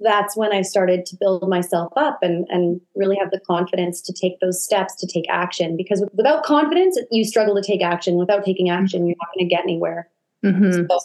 that's 0.00 0.36
when 0.36 0.52
I 0.52 0.62
started 0.62 1.06
to 1.06 1.16
build 1.16 1.48
myself 1.48 1.92
up 1.96 2.18
and, 2.22 2.46
and 2.50 2.80
really 2.94 3.16
have 3.16 3.30
the 3.30 3.40
confidence 3.40 4.00
to 4.02 4.12
take 4.12 4.38
those 4.40 4.62
steps 4.62 4.94
to 4.96 5.06
take 5.06 5.24
action. 5.28 5.76
Because 5.76 6.04
without 6.14 6.44
confidence, 6.44 6.98
you 7.10 7.24
struggle 7.24 7.54
to 7.54 7.62
take 7.62 7.82
action. 7.82 8.16
Without 8.16 8.44
taking 8.44 8.70
action, 8.70 9.06
you're 9.06 9.16
not 9.20 9.28
going 9.34 9.48
to 9.48 9.54
get 9.54 9.62
anywhere. 9.62 10.08
Mm-hmm. 10.44 10.86
So 10.88 10.98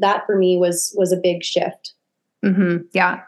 that 0.00 0.26
for 0.26 0.36
me 0.36 0.58
was 0.58 0.94
was 0.96 1.12
a 1.12 1.16
big 1.16 1.42
shift. 1.44 1.94
Mm-hmm. 2.44 2.84
Yeah. 2.92 3.22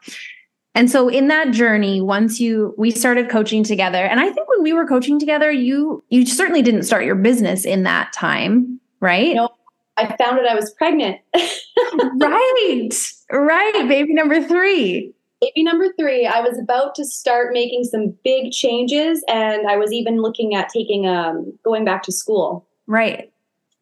And 0.79 0.89
so 0.89 1.09
in 1.09 1.27
that 1.27 1.51
journey, 1.51 2.01
once 2.01 2.39
you 2.39 2.73
we 2.79 2.93
started 2.93 3.29
coaching 3.29 3.65
together, 3.65 3.99
and 3.99 4.21
I 4.21 4.31
think 4.31 4.49
when 4.49 4.63
we 4.63 4.73
were 4.73 4.87
coaching 4.87 5.19
together, 5.19 5.51
you 5.51 6.05
you 6.09 6.25
certainly 6.25 6.63
didn't 6.63 6.85
start 6.85 7.05
your 7.05 7.17
business 7.17 7.65
in 7.65 7.83
that 7.83 8.13
time, 8.13 8.79
right? 9.01 9.35
No, 9.35 9.49
I 9.97 10.07
found 10.17 10.39
out 10.39 10.47
I 10.47 10.55
was 10.55 10.71
pregnant. 10.75 11.19
right, 11.35 12.91
right. 13.33 13.89
Baby 13.89 14.15
number 14.15 14.41
three. 14.41 15.13
Baby 15.41 15.65
number 15.65 15.89
three. 15.99 16.29
I 16.29 16.41
was 16.41 16.57
about 16.57 16.95
to 16.95 17.05
start 17.05 17.53
making 17.53 17.83
some 17.83 18.17
big 18.23 18.53
changes, 18.53 19.25
and 19.29 19.67
I 19.67 19.77
was 19.77 19.93
even 19.93 20.23
looking 20.23 20.55
at 20.55 20.69
taking 20.69 21.09
um 21.09 21.59
going 21.65 21.85
back 21.85 22.05
to 22.05 22.13
school. 22.13 22.69
Right. 22.87 23.33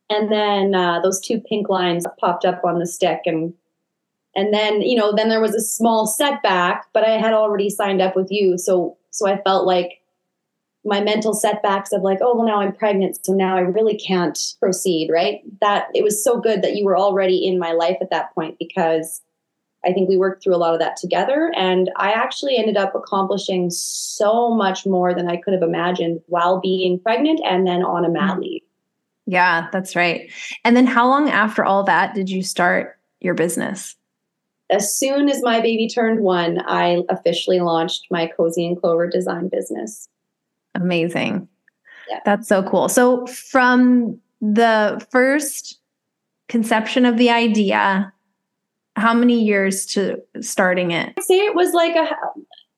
And 0.08 0.32
then 0.32 0.74
uh, 0.74 1.00
those 1.00 1.20
two 1.20 1.40
pink 1.40 1.68
lines 1.68 2.06
popped 2.18 2.46
up 2.46 2.64
on 2.64 2.78
the 2.78 2.86
stick, 2.86 3.20
and 3.26 3.52
and 4.37 4.55
then 4.55 4.83
you 4.83 4.97
know 4.97 5.12
then 5.14 5.28
there 5.28 5.40
was 5.40 5.55
a 5.55 5.61
small 5.61 6.07
setback, 6.07 6.87
but 6.93 7.05
I 7.05 7.19
had 7.19 7.33
already 7.33 7.71
signed 7.71 8.00
up 8.00 8.14
with 8.14 8.28
you, 8.31 8.59
so 8.59 8.97
so 9.11 9.26
I 9.26 9.40
felt 9.43 9.66
like 9.66 10.02
my 10.87 11.00
mental 11.00 11.35
setbacks 11.35 11.93
of 11.93 12.02
like, 12.02 12.19
oh, 12.23 12.37
well, 12.37 12.47
now 12.47 12.61
I'm 12.61 12.73
pregnant. 12.73 13.19
So 13.26 13.33
now 13.33 13.57
I 13.57 13.61
really 13.61 13.99
can't 13.99 14.38
proceed, 14.61 15.11
right? 15.12 15.40
That 15.61 15.88
it 15.95 16.05
was 16.05 16.23
so 16.23 16.40
good 16.40 16.62
that 16.62 16.76
you 16.76 16.85
were 16.85 16.97
already 16.97 17.45
in 17.45 17.59
my 17.59 17.73
life 17.73 17.97
at 18.00 18.11
that 18.11 18.33
point 18.35 18.57
because 18.61 19.21
I 19.85 19.93
think 19.93 20.09
we 20.09 20.16
worked 20.16 20.43
through 20.43 20.55
a 20.55 20.59
lot 20.59 20.75
of 20.75 20.81
that 20.81 20.97
together. 20.97 21.52
And 21.57 21.90
I 21.97 22.12
actually 22.12 22.57
ended 22.57 22.76
up 22.76 22.95
accomplishing 22.95 23.71
so 23.71 24.55
much 24.55 24.87
more 24.87 25.12
than 25.12 25.28
I 25.28 25.37
could 25.37 25.55
have 25.55 25.62
imagined 25.62 26.21
while 26.26 26.61
being 26.61 27.00
pregnant 27.00 27.40
and 27.45 27.66
then 27.66 27.83
on 27.83 28.05
a 28.05 28.09
mat 28.09 28.33
mm-hmm. 28.33 28.43
leave. 28.43 28.62
Yeah, 29.26 29.69
that's 29.73 29.97
right. 29.97 30.31
And 30.64 30.76
then 30.76 30.87
how 30.87 31.09
long 31.09 31.28
after 31.28 31.64
all 31.64 31.83
that 31.85 32.14
did 32.14 32.31
you 32.31 32.45
start 32.45 32.97
your 33.21 33.35
business? 33.35 33.97
As 34.70 34.96
soon 34.96 35.28
as 35.28 35.42
my 35.42 35.61
baby 35.61 35.88
turned 35.88 36.20
one, 36.20 36.61
I 36.66 37.02
officially 37.08 37.61
launched 37.61 38.06
my 38.11 38.26
Cozy 38.26 38.66
and 38.66 38.80
Clover 38.80 39.08
design 39.08 39.49
business. 39.49 40.08
Amazing. 40.75 41.49
Yeah. 42.08 42.20
That's 42.25 42.49
so 42.49 42.62
cool. 42.62 42.88
So 42.88 43.26
from 43.26 44.20
the 44.40 45.04
first 45.11 45.78
conception 46.49 47.06
of 47.06 47.16
the 47.16 47.30
idea, 47.30 48.12
how 48.96 49.14
many 49.14 49.42
years 49.42 49.87
to 49.87 50.20
starting 50.40 50.90
it? 50.90 51.14
I'd 51.16 51.25
say 51.25 51.38
it 51.38 51.54
was 51.54 51.73
like 51.73 51.94
a 51.94 52.08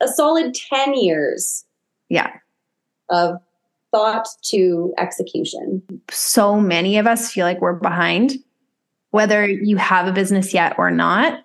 a 0.01 0.09
solid 0.09 0.55
10 0.55 0.95
years. 0.95 1.65
Yeah. 2.09 2.33
Of 3.11 3.41
thought 3.91 4.29
to 4.45 4.93
execution. 4.99 5.83
So 6.11 6.61
many 6.61 6.99
of 6.99 7.07
us 7.07 7.33
feel 7.33 7.47
like 7.47 7.61
we're 7.61 7.73
behind, 7.73 8.35
whether 9.11 9.49
you 9.49 9.77
have 9.77 10.07
a 10.07 10.13
business 10.13 10.53
yet 10.53 10.79
or 10.79 10.91
not 10.91 11.45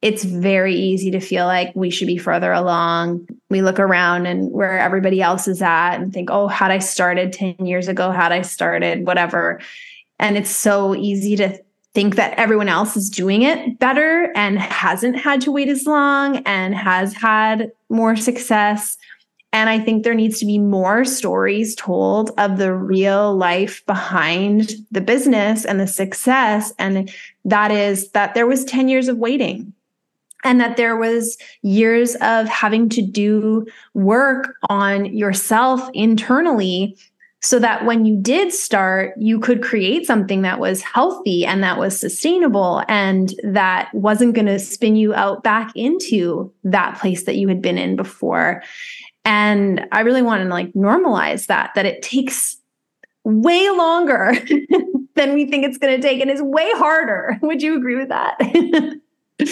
it's 0.00 0.22
very 0.22 0.74
easy 0.74 1.10
to 1.10 1.20
feel 1.20 1.46
like 1.46 1.72
we 1.74 1.90
should 1.90 2.06
be 2.06 2.18
further 2.18 2.52
along. 2.52 3.28
We 3.50 3.62
look 3.62 3.80
around 3.80 4.26
and 4.26 4.50
where 4.52 4.78
everybody 4.78 5.20
else 5.20 5.48
is 5.48 5.60
at 5.60 5.96
and 5.96 6.12
think, 6.12 6.30
oh, 6.30 6.46
had 6.46 6.70
I 6.70 6.78
started 6.78 7.32
10 7.32 7.66
years 7.66 7.88
ago, 7.88 8.12
had 8.12 8.30
I 8.30 8.42
started, 8.42 9.06
whatever. 9.06 9.60
And 10.20 10.36
it's 10.36 10.50
so 10.50 10.94
easy 10.94 11.34
to 11.36 11.60
think 11.94 12.14
that 12.14 12.38
everyone 12.38 12.68
else 12.68 12.96
is 12.96 13.10
doing 13.10 13.42
it 13.42 13.80
better 13.80 14.30
and 14.36 14.60
hasn't 14.60 15.16
had 15.16 15.40
to 15.40 15.50
wait 15.50 15.68
as 15.68 15.84
long 15.84 16.38
and 16.46 16.76
has 16.76 17.12
had 17.14 17.72
more 17.88 18.14
success. 18.14 18.96
And 19.52 19.68
I 19.68 19.80
think 19.80 20.04
there 20.04 20.14
needs 20.14 20.38
to 20.38 20.46
be 20.46 20.58
more 20.58 21.04
stories 21.04 21.74
told 21.74 22.30
of 22.38 22.58
the 22.58 22.72
real 22.72 23.34
life 23.34 23.84
behind 23.86 24.74
the 24.92 25.00
business 25.00 25.64
and 25.64 25.80
the 25.80 25.86
success. 25.88 26.72
And 26.78 27.12
that 27.44 27.72
is 27.72 28.10
that 28.10 28.34
there 28.34 28.46
was 28.46 28.64
10 28.64 28.88
years 28.88 29.08
of 29.08 29.16
waiting 29.16 29.72
and 30.44 30.60
that 30.60 30.76
there 30.76 30.96
was 30.96 31.36
years 31.62 32.14
of 32.16 32.46
having 32.48 32.88
to 32.90 33.02
do 33.02 33.66
work 33.94 34.54
on 34.68 35.06
yourself 35.06 35.88
internally 35.94 36.96
so 37.40 37.60
that 37.60 37.84
when 37.84 38.04
you 38.04 38.16
did 38.20 38.52
start 38.52 39.14
you 39.16 39.38
could 39.38 39.62
create 39.62 40.06
something 40.06 40.42
that 40.42 40.58
was 40.58 40.82
healthy 40.82 41.46
and 41.46 41.62
that 41.62 41.78
was 41.78 41.98
sustainable 41.98 42.82
and 42.88 43.34
that 43.44 43.92
wasn't 43.94 44.34
going 44.34 44.46
to 44.46 44.58
spin 44.58 44.96
you 44.96 45.14
out 45.14 45.42
back 45.42 45.70
into 45.74 46.52
that 46.64 46.98
place 46.98 47.24
that 47.24 47.36
you 47.36 47.46
had 47.48 47.62
been 47.62 47.78
in 47.78 47.94
before 47.94 48.62
and 49.24 49.86
i 49.92 50.00
really 50.00 50.22
want 50.22 50.42
to 50.42 50.48
like 50.48 50.72
normalize 50.72 51.46
that 51.46 51.70
that 51.74 51.86
it 51.86 52.02
takes 52.02 52.58
way 53.28 53.68
longer 53.70 54.32
than 55.14 55.34
we 55.34 55.44
think 55.46 55.64
it's 55.64 55.78
going 55.78 55.94
to 55.94 56.02
take 56.02 56.20
and 56.20 56.30
is 56.30 56.40
way 56.40 56.70
harder. 56.74 57.38
Would 57.42 57.62
you 57.62 57.76
agree 57.76 57.96
with 57.96 58.08
that? 58.08 58.38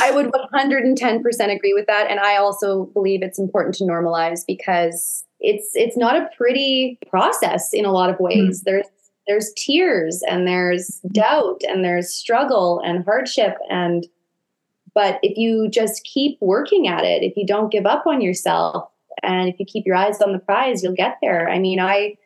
I 0.03 0.11
would 0.11 0.33
110% 0.33 1.55
agree 1.55 1.75
with 1.75 1.87
that 1.87 2.11
and 2.11 2.21
I 2.21 2.37
also 2.37 2.87
believe 2.87 3.23
it's 3.23 3.39
important 3.39 3.75
to 3.77 3.85
normalize 3.85 4.41
because 4.47 5.25
it's 5.39 5.71
it's 5.75 5.97
not 5.97 6.17
a 6.17 6.29
pretty 6.37 6.99
process 7.09 7.73
in 7.73 7.85
a 7.85 7.93
lot 7.93 8.11
of 8.11 8.19
ways. 8.19 8.61
Mm. 8.61 8.65
There's 8.65 8.87
there's 9.27 9.53
tears 9.57 10.23
and 10.29 10.47
there's 10.47 11.01
doubt 11.13 11.63
and 11.69 11.85
there's 11.85 12.13
struggle 12.13 12.81
and 12.85 13.05
hardship 13.05 13.57
and 13.71 14.07
but 14.95 15.19
if 15.23 15.37
you 15.37 15.69
just 15.69 16.05
keep 16.05 16.39
working 16.41 16.89
at 16.89 17.05
it, 17.05 17.23
if 17.23 17.37
you 17.37 17.47
don't 17.47 17.71
give 17.71 17.85
up 17.85 18.07
on 18.07 18.23
yourself 18.23 18.89
and 19.23 19.47
if 19.47 19.61
you 19.61 19.67
keep 19.67 19.85
your 19.85 19.95
eyes 19.95 20.23
on 20.23 20.33
the 20.33 20.39
prize, 20.39 20.83
you'll 20.83 20.95
get 20.95 21.19
there. 21.21 21.51
I 21.51 21.59
mean, 21.59 21.79
I 21.79 22.17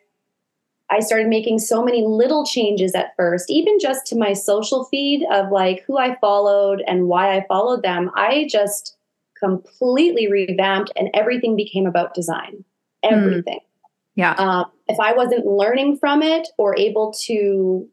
I 0.91 0.99
started 0.99 1.27
making 1.27 1.59
so 1.59 1.83
many 1.83 2.03
little 2.05 2.45
changes 2.45 2.93
at 2.93 3.15
first, 3.15 3.49
even 3.49 3.79
just 3.79 4.05
to 4.07 4.17
my 4.17 4.33
social 4.33 4.83
feed 4.85 5.25
of 5.31 5.49
like 5.49 5.83
who 5.87 5.97
I 5.97 6.17
followed 6.19 6.83
and 6.85 7.07
why 7.07 7.35
I 7.35 7.45
followed 7.47 7.81
them. 7.81 8.11
I 8.13 8.47
just 8.49 8.97
completely 9.41 10.29
revamped 10.29 10.91
and 10.97 11.09
everything 11.13 11.55
became 11.55 11.87
about 11.87 12.13
design. 12.13 12.65
Hmm. 13.03 13.13
Everything. 13.13 13.59
Mm. 13.59 13.91
Yeah. 14.15 14.33
Um, 14.33 14.65
if 14.89 14.99
I 14.99 15.13
wasn't 15.13 15.45
learning 15.45 15.97
from 15.97 16.21
it 16.21 16.49
or 16.57 16.77
able 16.77 17.13
to 17.27 17.87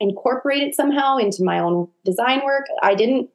incorporate 0.00 0.62
it 0.62 0.74
somehow 0.74 1.18
into 1.18 1.44
my 1.44 1.58
own 1.58 1.88
design 2.06 2.42
work, 2.42 2.64
I 2.82 2.94
didn't 2.94 3.28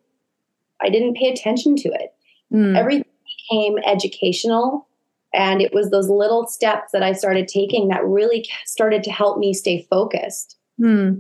I 0.82 0.90
didn't 0.90 1.16
pay 1.16 1.30
attention 1.30 1.76
to 1.78 1.90
it. 1.90 2.14
Mm. 2.52 2.76
Everything 2.76 3.06
became 3.50 3.78
educational 3.86 4.88
and 5.36 5.62
it 5.62 5.74
was 5.74 5.90
those 5.90 6.10
little 6.10 6.48
steps 6.48 6.92
that 6.94 7.04
I 7.04 7.12
started 7.12 7.48
taking 7.48 7.90
that 7.90 8.06
really 8.06 8.48
started 8.66 9.04
to 9.04 9.12
help 9.12 9.38
me 9.38 9.54
stay 9.54 9.86
focused. 9.90 10.58
Hmm. 10.80 11.16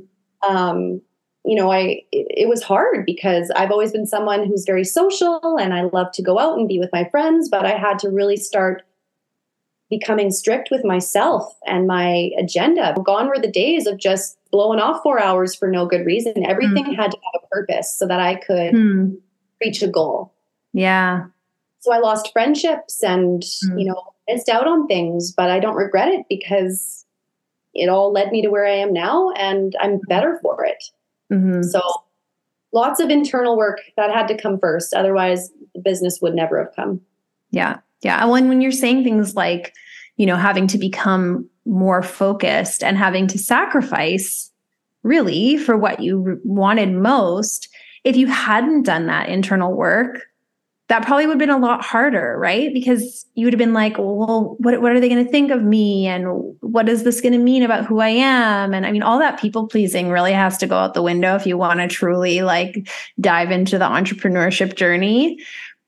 Um, 0.47 1.01
you 1.43 1.55
know, 1.55 1.71
I 1.71 2.01
it, 2.11 2.27
it, 2.29 2.49
was 2.49 2.63
hard 2.63 3.05
because 3.05 3.51
I've 3.55 3.71
always 3.71 3.91
been 3.91 4.07
someone 4.07 4.47
who's 4.47 4.63
very 4.65 4.83
social 4.83 5.57
and 5.59 5.73
I 5.73 5.83
love 5.83 6.11
to 6.13 6.23
go 6.23 6.39
out 6.39 6.57
and 6.57 6.67
be 6.67 6.79
with 6.79 6.89
my 6.91 7.07
friends, 7.09 7.49
but 7.49 7.65
I 7.65 7.77
had 7.77 7.99
to 7.99 8.09
really 8.09 8.37
start 8.37 8.83
becoming 9.89 10.31
strict 10.31 10.69
with 10.71 10.83
myself 10.83 11.55
and 11.67 11.85
my 11.85 12.31
agenda. 12.39 12.95
Gone 13.03 13.27
were 13.27 13.39
the 13.39 13.51
days 13.51 13.85
of 13.85 13.99
just 13.99 14.39
blowing 14.51 14.79
off 14.79 15.03
four 15.03 15.21
hours 15.21 15.53
for 15.53 15.67
no 15.67 15.85
good 15.85 16.05
reason. 16.05 16.45
Everything 16.45 16.85
mm. 16.85 16.95
had 16.95 17.11
to 17.11 17.17
have 17.17 17.43
a 17.43 17.47
purpose 17.47 17.95
so 17.95 18.07
that 18.07 18.19
I 18.19 18.35
could 18.35 18.73
mm. 18.73 19.17
reach 19.61 19.83
a 19.83 19.87
goal. 19.87 20.33
Yeah 20.73 21.25
so 21.85 21.93
I 21.93 21.99
lost 21.99 22.33
friendships 22.33 23.03
and, 23.03 23.43
mm. 23.43 23.79
you 23.79 23.85
know, 23.85 24.01
missed 24.27 24.49
out 24.49 24.67
on 24.67 24.87
things, 24.87 25.31
but 25.31 25.51
I 25.51 25.59
don't 25.59 25.75
regret 25.75 26.09
it 26.09 26.25
because 26.27 27.05
it 27.75 27.89
all 27.89 28.11
led 28.11 28.31
me 28.31 28.41
to 28.41 28.49
where 28.49 28.65
I 28.65 28.75
am 28.75 28.91
now 28.91 29.29
and 29.31 29.75
I'm 29.79 29.99
better 30.07 30.39
for 30.41 30.65
it. 30.65 30.83
Mm-hmm. 31.31 31.61
So 31.61 31.81
lots 32.73 32.99
of 32.99 33.09
internal 33.11 33.55
work 33.55 33.81
that 33.97 34.11
had 34.11 34.27
to 34.29 34.37
come 34.37 34.57
first. 34.59 34.95
Otherwise, 34.95 35.51
the 35.75 35.81
business 35.81 36.19
would 36.21 36.33
never 36.33 36.63
have 36.63 36.75
come. 36.75 37.01
Yeah. 37.51 37.79
Yeah. 38.01 38.25
When, 38.25 38.49
when 38.49 38.61
you're 38.61 38.71
saying 38.71 39.03
things 39.03 39.35
like, 39.35 39.73
you 40.17 40.25
know, 40.25 40.37
having 40.37 40.65
to 40.67 40.77
become 40.79 41.47
more 41.65 42.01
focused 42.01 42.83
and 42.83 42.97
having 42.97 43.27
to 43.27 43.37
sacrifice 43.37 44.51
really 45.03 45.57
for 45.57 45.77
what 45.77 45.99
you 45.99 46.41
wanted 46.43 46.91
most, 46.91 47.69
if 48.03 48.15
you 48.15 48.25
hadn't 48.27 48.83
done 48.83 49.05
that 49.05 49.29
internal 49.29 49.73
work, 49.73 50.25
that 50.87 51.03
probably 51.03 51.25
would 51.25 51.33
have 51.33 51.39
been 51.39 51.49
a 51.49 51.57
lot 51.57 51.83
harder, 51.83 52.37
right? 52.37 52.71
Because 52.71 53.25
you 53.33 53.45
would 53.45 53.53
have 53.53 53.59
been 53.59 53.73
like, 53.73 53.97
well, 53.97 54.55
what, 54.59 54.81
what 54.81 54.91
are 54.91 54.99
they 54.99 55.09
going 55.09 55.25
to 55.25 55.31
think 55.31 55.49
of 55.49 55.63
me? 55.63 56.05
And 56.05 56.55
what 56.61 56.87
is 56.87 57.03
this 57.03 57.21
going 57.21 57.33
to 57.33 57.39
mean 57.39 57.63
about 57.63 57.85
who 57.85 57.99
I 57.99 58.09
am? 58.09 58.73
And 58.73 58.85
I 58.85 58.91
mean, 58.91 59.01
all 59.01 59.17
that 59.17 59.39
people 59.39 59.67
pleasing 59.67 60.09
really 60.09 60.33
has 60.33 60.59
to 60.59 60.67
go 60.67 60.75
out 60.75 60.93
the 60.93 61.01
window 61.01 61.35
if 61.35 61.47
you 61.47 61.57
want 61.57 61.79
to 61.79 61.87
truly 61.87 62.43
like 62.43 62.87
dive 63.19 63.49
into 63.49 63.79
the 63.79 63.85
entrepreneurship 63.85 64.75
journey 64.75 65.39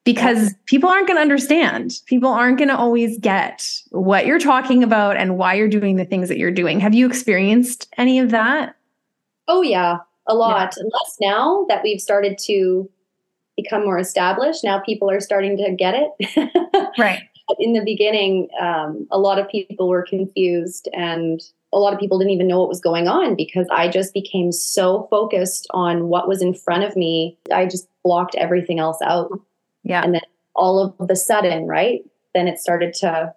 because 0.03 0.55
people 0.65 0.89
aren't 0.89 1.05
going 1.05 1.17
to 1.17 1.21
understand. 1.21 1.93
People 2.05 2.29
aren't 2.29 2.57
going 2.57 2.69
to 2.69 2.77
always 2.77 3.19
get 3.19 3.69
what 3.91 4.25
you're 4.25 4.39
talking 4.39 4.81
about 4.81 5.15
and 5.15 5.37
why 5.37 5.53
you're 5.53 5.67
doing 5.67 5.97
the 5.97 6.05
things 6.05 6.27
that 6.29 6.39
you're 6.39 6.49
doing. 6.49 6.79
Have 6.79 6.95
you 6.95 7.05
experienced 7.05 7.87
any 7.97 8.17
of 8.17 8.31
that? 8.31 8.75
Oh, 9.47 9.61
yeah, 9.61 9.97
a 10.25 10.33
lot. 10.33 10.73
Yeah. 10.75 10.83
Less 10.85 11.17
now 11.21 11.65
that 11.69 11.83
we've 11.83 12.01
started 12.01 12.39
to 12.45 12.89
become 13.57 13.83
more 13.83 13.99
established. 13.99 14.63
Now 14.63 14.79
people 14.79 15.09
are 15.09 15.19
starting 15.19 15.57
to 15.57 15.73
get 15.73 15.95
it. 15.95 16.93
right. 16.97 17.23
in 17.59 17.73
the 17.73 17.83
beginning, 17.83 18.47
um, 18.61 19.07
a 19.11 19.17
lot 19.17 19.39
of 19.39 19.49
people 19.49 19.89
were 19.89 20.03
confused 20.03 20.87
and 20.93 21.41
a 21.73 21.79
lot 21.79 21.93
of 21.93 21.99
people 21.99 22.17
didn't 22.17 22.31
even 22.31 22.47
know 22.47 22.59
what 22.59 22.69
was 22.69 22.79
going 22.79 23.07
on 23.07 23.35
because 23.35 23.67
I 23.71 23.89
just 23.89 24.13
became 24.13 24.51
so 24.51 25.07
focused 25.09 25.67
on 25.71 26.07
what 26.07 26.27
was 26.27 26.41
in 26.41 26.53
front 26.53 26.83
of 26.83 26.95
me. 26.95 27.37
I 27.53 27.65
just 27.65 27.89
blocked 28.03 28.35
everything 28.35 28.79
else 28.79 28.99
out. 29.01 29.37
Yeah. 29.83 30.01
And 30.03 30.13
then 30.13 30.21
all 30.55 30.95
of 30.99 31.07
the 31.07 31.15
sudden, 31.15 31.67
right? 31.67 32.01
Then 32.33 32.47
it 32.47 32.59
started 32.59 32.93
to 32.95 33.33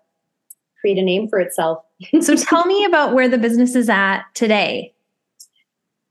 create 0.81 0.99
a 0.99 1.03
name 1.03 1.29
for 1.29 1.41
itself. 1.41 1.85
so 2.21 2.37
tell 2.37 2.67
me 2.67 2.85
about 2.85 3.15
where 3.15 3.29
the 3.29 3.39
business 3.39 3.75
is 3.75 3.89
at 3.89 4.23
today. 4.35 4.95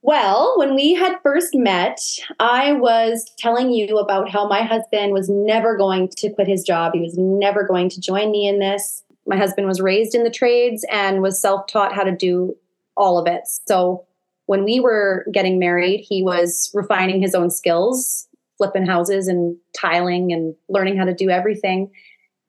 Well, 0.02 0.56
when 0.58 0.76
we 0.76 0.94
had 0.94 1.20
first 1.22 1.54
met, 1.54 2.00
I 2.40 2.74
was 2.74 3.32
telling 3.38 3.72
you 3.72 3.98
about 3.98 4.30
how 4.30 4.48
my 4.48 4.64
husband 4.64 5.12
was 5.12 5.30
never 5.30 5.76
going 5.76 6.08
to 6.18 6.30
quit 6.30 6.48
his 6.48 6.64
job. 6.64 6.94
He 6.94 7.02
was 7.02 7.18
never 7.18 7.64
going 7.64 7.90
to 7.90 8.00
join 8.00 8.32
me 8.32 8.48
in 8.48 8.60
this. 8.60 9.04
My 9.28 9.36
husband 9.36 9.68
was 9.68 9.82
raised 9.82 10.16
in 10.16 10.24
the 10.24 10.30
trades 10.30 10.86
and 10.90 11.22
was 11.22 11.42
self 11.42 11.68
taught 11.68 11.94
how 11.94 12.04
to 12.04 12.16
do 12.16 12.56
all 12.96 13.20
of 13.20 13.28
it. 13.28 13.42
So 13.68 14.06
when 14.46 14.64
we 14.64 14.80
were 14.80 15.26
getting 15.34 15.60
married, 15.60 16.06
he 16.08 16.24
was 16.24 16.72
refining 16.74 17.22
his 17.22 17.36
own 17.36 17.52
skills, 17.52 18.28
flipping 18.58 18.86
houses 18.86 19.28
and 19.28 19.58
tiling 19.80 20.32
and 20.32 20.56
learning 20.70 20.98
how 20.98 21.06
to 21.06 21.14
do 21.14 21.30
everything. 21.30 21.92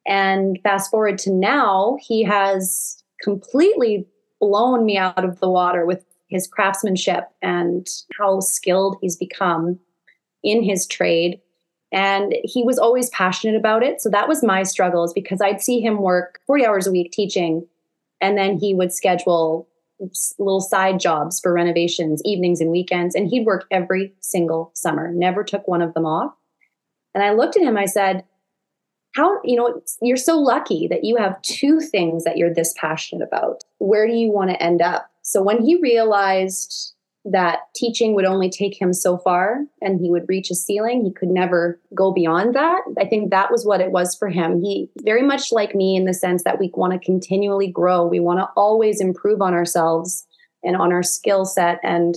And 0.06 0.58
fast 0.62 0.90
forward 0.90 1.18
to 1.18 1.32
now, 1.32 1.98
he 2.00 2.22
has 2.22 3.02
completely 3.20 4.06
blown 4.40 4.86
me 4.86 4.96
out 4.96 5.24
of 5.24 5.40
the 5.40 5.50
water 5.50 5.84
with 5.84 6.04
his 6.30 6.46
craftsmanship 6.46 7.24
and 7.42 7.86
how 8.18 8.40
skilled 8.40 8.96
he's 9.00 9.16
become 9.16 9.78
in 10.42 10.62
his 10.62 10.86
trade. 10.86 11.40
And 11.92 12.34
he 12.44 12.62
was 12.62 12.78
always 12.78 13.10
passionate 13.10 13.56
about 13.56 13.82
it. 13.82 14.00
So 14.00 14.08
that 14.10 14.28
was 14.28 14.44
my 14.44 14.62
struggles 14.62 15.12
because 15.12 15.40
I'd 15.40 15.60
see 15.60 15.80
him 15.80 16.02
work 16.02 16.40
40 16.46 16.64
hours 16.64 16.86
a 16.86 16.92
week 16.92 17.10
teaching, 17.10 17.66
and 18.20 18.38
then 18.38 18.58
he 18.58 18.74
would 18.74 18.92
schedule 18.92 19.66
little 20.38 20.60
side 20.60 20.98
jobs 21.00 21.40
for 21.40 21.52
renovations, 21.52 22.22
evenings 22.24 22.60
and 22.60 22.70
weekends. 22.70 23.14
And 23.14 23.28
he'd 23.28 23.44
work 23.44 23.66
every 23.70 24.14
single 24.20 24.70
summer, 24.74 25.12
never 25.12 25.44
took 25.44 25.66
one 25.68 25.82
of 25.82 25.92
them 25.94 26.06
off. 26.06 26.32
And 27.14 27.24
I 27.24 27.32
looked 27.32 27.56
at 27.56 27.62
him, 27.62 27.76
I 27.76 27.86
said, 27.86 28.24
how, 29.14 29.40
you 29.42 29.56
know, 29.56 29.82
you're 30.00 30.16
so 30.16 30.38
lucky 30.38 30.86
that 30.88 31.04
you 31.04 31.16
have 31.16 31.42
two 31.42 31.80
things 31.80 32.24
that 32.24 32.36
you're 32.36 32.54
this 32.54 32.72
passionate 32.76 33.26
about. 33.26 33.64
Where 33.78 34.06
do 34.06 34.12
you 34.12 34.30
want 34.30 34.50
to 34.50 34.62
end 34.62 34.80
up? 34.80 35.10
So 35.30 35.40
when 35.40 35.64
he 35.64 35.80
realized 35.80 36.92
that 37.24 37.60
teaching 37.76 38.16
would 38.16 38.24
only 38.24 38.50
take 38.50 38.80
him 38.80 38.92
so 38.92 39.16
far 39.16 39.60
and 39.80 40.00
he 40.00 40.10
would 40.10 40.28
reach 40.28 40.50
a 40.50 40.56
ceiling, 40.56 41.04
he 41.04 41.12
could 41.12 41.28
never 41.28 41.80
go 41.94 42.10
beyond 42.10 42.56
that. 42.56 42.80
I 42.98 43.04
think 43.04 43.30
that 43.30 43.52
was 43.52 43.64
what 43.64 43.80
it 43.80 43.92
was 43.92 44.16
for 44.16 44.26
him. 44.26 44.60
He 44.60 44.90
very 45.02 45.22
much 45.22 45.52
like 45.52 45.72
me 45.72 45.94
in 45.94 46.04
the 46.04 46.14
sense 46.14 46.42
that 46.42 46.58
we 46.58 46.72
want 46.74 46.94
to 46.94 46.98
continually 46.98 47.70
grow. 47.70 48.04
We 48.04 48.18
want 48.18 48.40
to 48.40 48.48
always 48.56 49.00
improve 49.00 49.40
on 49.40 49.54
ourselves 49.54 50.26
and 50.64 50.74
on 50.76 50.92
our 50.92 51.04
skill 51.04 51.44
set 51.44 51.78
and 51.84 52.16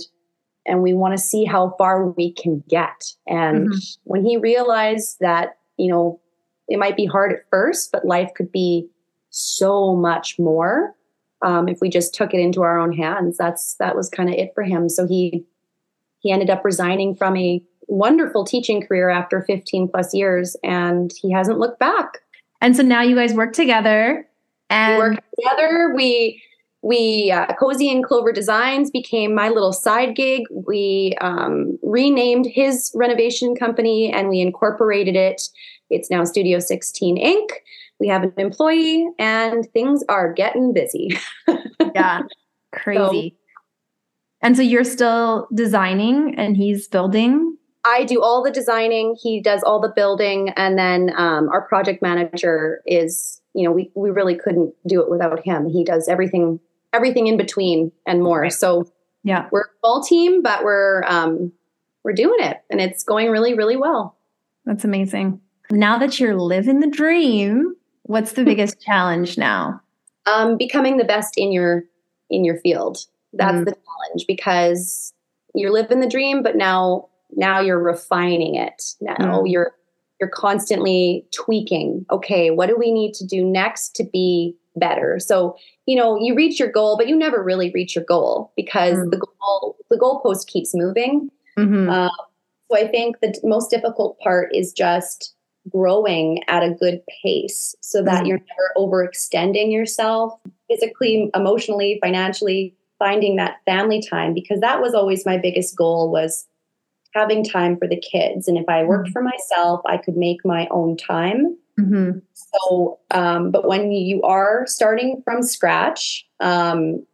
and 0.66 0.82
we 0.82 0.92
want 0.92 1.16
to 1.16 1.22
see 1.22 1.44
how 1.44 1.76
far 1.78 2.06
we 2.08 2.32
can 2.32 2.64
get. 2.68 3.12
And 3.28 3.68
mm-hmm. 3.68 3.78
when 4.04 4.24
he 4.24 4.38
realized 4.38 5.18
that, 5.20 5.58
you 5.76 5.88
know, 5.88 6.20
it 6.66 6.80
might 6.80 6.96
be 6.96 7.06
hard 7.06 7.32
at 7.32 7.48
first, 7.48 7.92
but 7.92 8.06
life 8.06 8.30
could 8.34 8.50
be 8.50 8.88
so 9.28 9.94
much 9.94 10.36
more 10.38 10.96
um, 11.44 11.68
if 11.68 11.80
we 11.80 11.88
just 11.88 12.14
took 12.14 12.34
it 12.34 12.40
into 12.40 12.62
our 12.62 12.78
own 12.78 12.92
hands. 12.92 13.36
That's 13.36 13.74
that 13.74 13.94
was 13.94 14.08
kind 14.08 14.28
of 14.28 14.34
it 14.34 14.52
for 14.54 14.64
him. 14.64 14.88
So 14.88 15.06
he 15.06 15.44
he 16.20 16.32
ended 16.32 16.50
up 16.50 16.64
resigning 16.64 17.14
from 17.14 17.36
a 17.36 17.62
wonderful 17.86 18.44
teaching 18.44 18.80
career 18.80 19.10
after 19.10 19.42
15 19.42 19.88
plus 19.88 20.14
years, 20.14 20.56
and 20.64 21.12
he 21.20 21.30
hasn't 21.30 21.58
looked 21.58 21.78
back. 21.78 22.22
And 22.60 22.74
so 22.74 22.82
now 22.82 23.02
you 23.02 23.14
guys 23.14 23.34
work 23.34 23.52
together. 23.52 24.26
And 24.70 24.94
we 24.94 25.10
work 25.10 25.24
together. 25.36 25.92
We 25.94 26.42
we 26.84 27.30
uh, 27.30 27.46
cozy 27.58 27.90
and 27.90 28.04
clover 28.04 28.30
designs 28.30 28.90
became 28.90 29.34
my 29.34 29.48
little 29.48 29.72
side 29.72 30.14
gig 30.14 30.42
we 30.50 31.14
um, 31.20 31.78
renamed 31.82 32.46
his 32.46 32.92
renovation 32.94 33.56
company 33.56 34.12
and 34.12 34.28
we 34.28 34.40
incorporated 34.40 35.16
it 35.16 35.48
it's 35.88 36.10
now 36.10 36.24
studio 36.24 36.58
16 36.58 37.16
inc 37.16 37.48
we 38.00 38.08
have 38.08 38.22
an 38.22 38.32
employee 38.36 39.08
and 39.18 39.66
things 39.72 40.02
are 40.08 40.32
getting 40.32 40.72
busy. 40.72 41.16
yeah, 41.94 42.22
crazy. 42.72 43.36
So, 43.38 43.54
and 44.42 44.56
so 44.56 44.62
you're 44.62 44.84
still 44.84 45.48
designing 45.54 46.34
and 46.36 46.56
he's 46.56 46.88
building? 46.88 47.56
I 47.84 48.04
do 48.04 48.22
all 48.22 48.42
the 48.42 48.50
designing, 48.50 49.16
he 49.20 49.40
does 49.40 49.62
all 49.62 49.80
the 49.80 49.92
building, 49.94 50.50
and 50.56 50.78
then 50.78 51.12
um, 51.16 51.48
our 51.50 51.62
project 51.68 52.00
manager 52.00 52.80
is, 52.86 53.42
you 53.54 53.64
know, 53.64 53.72
we, 53.72 53.90
we 53.94 54.10
really 54.10 54.34
couldn't 54.34 54.74
do 54.86 55.02
it 55.02 55.10
without 55.10 55.44
him. 55.44 55.68
He 55.68 55.84
does 55.84 56.08
everything 56.08 56.60
everything 56.94 57.26
in 57.26 57.36
between 57.36 57.90
and 58.06 58.22
more. 58.22 58.48
So 58.50 58.86
yeah, 59.22 59.48
we're 59.50 59.62
a 59.62 59.80
full 59.82 60.02
team, 60.02 60.42
but 60.42 60.64
we're 60.64 61.02
um, 61.04 61.52
we're 62.04 62.12
doing 62.12 62.38
it, 62.40 62.58
and 62.70 62.80
it's 62.80 63.02
going 63.02 63.30
really, 63.30 63.54
really 63.54 63.76
well. 63.76 64.16
That's 64.64 64.84
amazing. 64.84 65.40
Now 65.70 65.98
that 65.98 66.20
you're 66.20 66.36
living 66.36 66.80
the 66.80 66.90
dream, 66.90 67.74
what's 68.04 68.32
the 68.32 68.44
biggest 68.44 68.80
challenge 68.80 69.36
now? 69.36 69.80
Um, 70.26 70.56
becoming 70.56 70.96
the 70.96 71.04
best 71.04 71.34
in 71.36 71.52
your 71.52 71.84
in 72.30 72.44
your 72.44 72.58
field. 72.60 72.98
That's 73.32 73.52
mm. 73.52 73.64
the 73.64 73.72
challenge 73.72 74.26
because 74.26 75.12
you're 75.54 75.72
living 75.72 76.00
the 76.00 76.08
dream, 76.08 76.42
but 76.42 76.56
now 76.56 77.08
now 77.32 77.60
you're 77.60 77.82
refining 77.82 78.54
it. 78.54 78.82
Now 79.00 79.16
mm. 79.16 79.50
you're 79.50 79.72
you're 80.20 80.30
constantly 80.30 81.26
tweaking. 81.34 82.06
Okay, 82.10 82.50
what 82.50 82.68
do 82.68 82.76
we 82.78 82.92
need 82.92 83.14
to 83.14 83.26
do 83.26 83.44
next 83.44 83.96
to 83.96 84.04
be 84.04 84.56
better? 84.76 85.18
So, 85.18 85.56
you 85.86 85.96
know, 85.96 86.18
you 86.18 86.34
reach 86.34 86.58
your 86.58 86.70
goal, 86.70 86.96
but 86.96 87.08
you 87.08 87.16
never 87.16 87.42
really 87.42 87.70
reach 87.72 87.94
your 87.94 88.04
goal 88.04 88.52
because 88.56 88.98
mm. 88.98 89.10
the 89.10 89.18
goal 89.18 89.76
the 89.90 89.98
goalpost 89.98 90.46
keeps 90.46 90.74
moving. 90.74 91.30
Mm-hmm. 91.58 91.88
Uh, 91.90 92.08
so 92.70 92.78
I 92.78 92.88
think 92.88 93.20
the 93.20 93.38
most 93.44 93.70
difficult 93.70 94.18
part 94.20 94.54
is 94.54 94.72
just 94.72 95.33
growing 95.68 96.42
at 96.48 96.62
a 96.62 96.70
good 96.70 97.00
pace 97.22 97.74
so 97.80 98.02
that 98.02 98.18
mm-hmm. 98.18 98.26
you're 98.26 98.38
never 98.38 98.72
overextending 98.76 99.72
yourself 99.72 100.38
physically, 100.68 101.30
emotionally, 101.34 101.98
financially, 102.02 102.74
finding 102.98 103.36
that 103.36 103.60
family 103.64 104.02
time 104.02 104.34
because 104.34 104.60
that 104.60 104.80
was 104.80 104.94
always 104.94 105.26
my 105.26 105.38
biggest 105.38 105.76
goal 105.76 106.10
was 106.10 106.46
having 107.14 107.44
time 107.44 107.76
for 107.76 107.86
the 107.86 108.00
kids. 108.00 108.48
And 108.48 108.58
if 108.58 108.68
I 108.68 108.84
worked 108.84 109.08
mm-hmm. 109.08 109.12
for 109.12 109.22
myself, 109.22 109.80
I 109.86 109.96
could 109.96 110.16
make 110.16 110.44
my 110.44 110.66
own 110.70 110.96
time. 110.96 111.56
Mm-hmm. 111.78 112.18
So, 112.34 112.98
um, 113.10 113.50
but 113.50 113.66
when 113.66 113.92
you 113.92 114.22
are 114.22 114.66
starting 114.66 115.22
from 115.24 115.42
scratch, 115.42 116.26
um, 116.40 117.04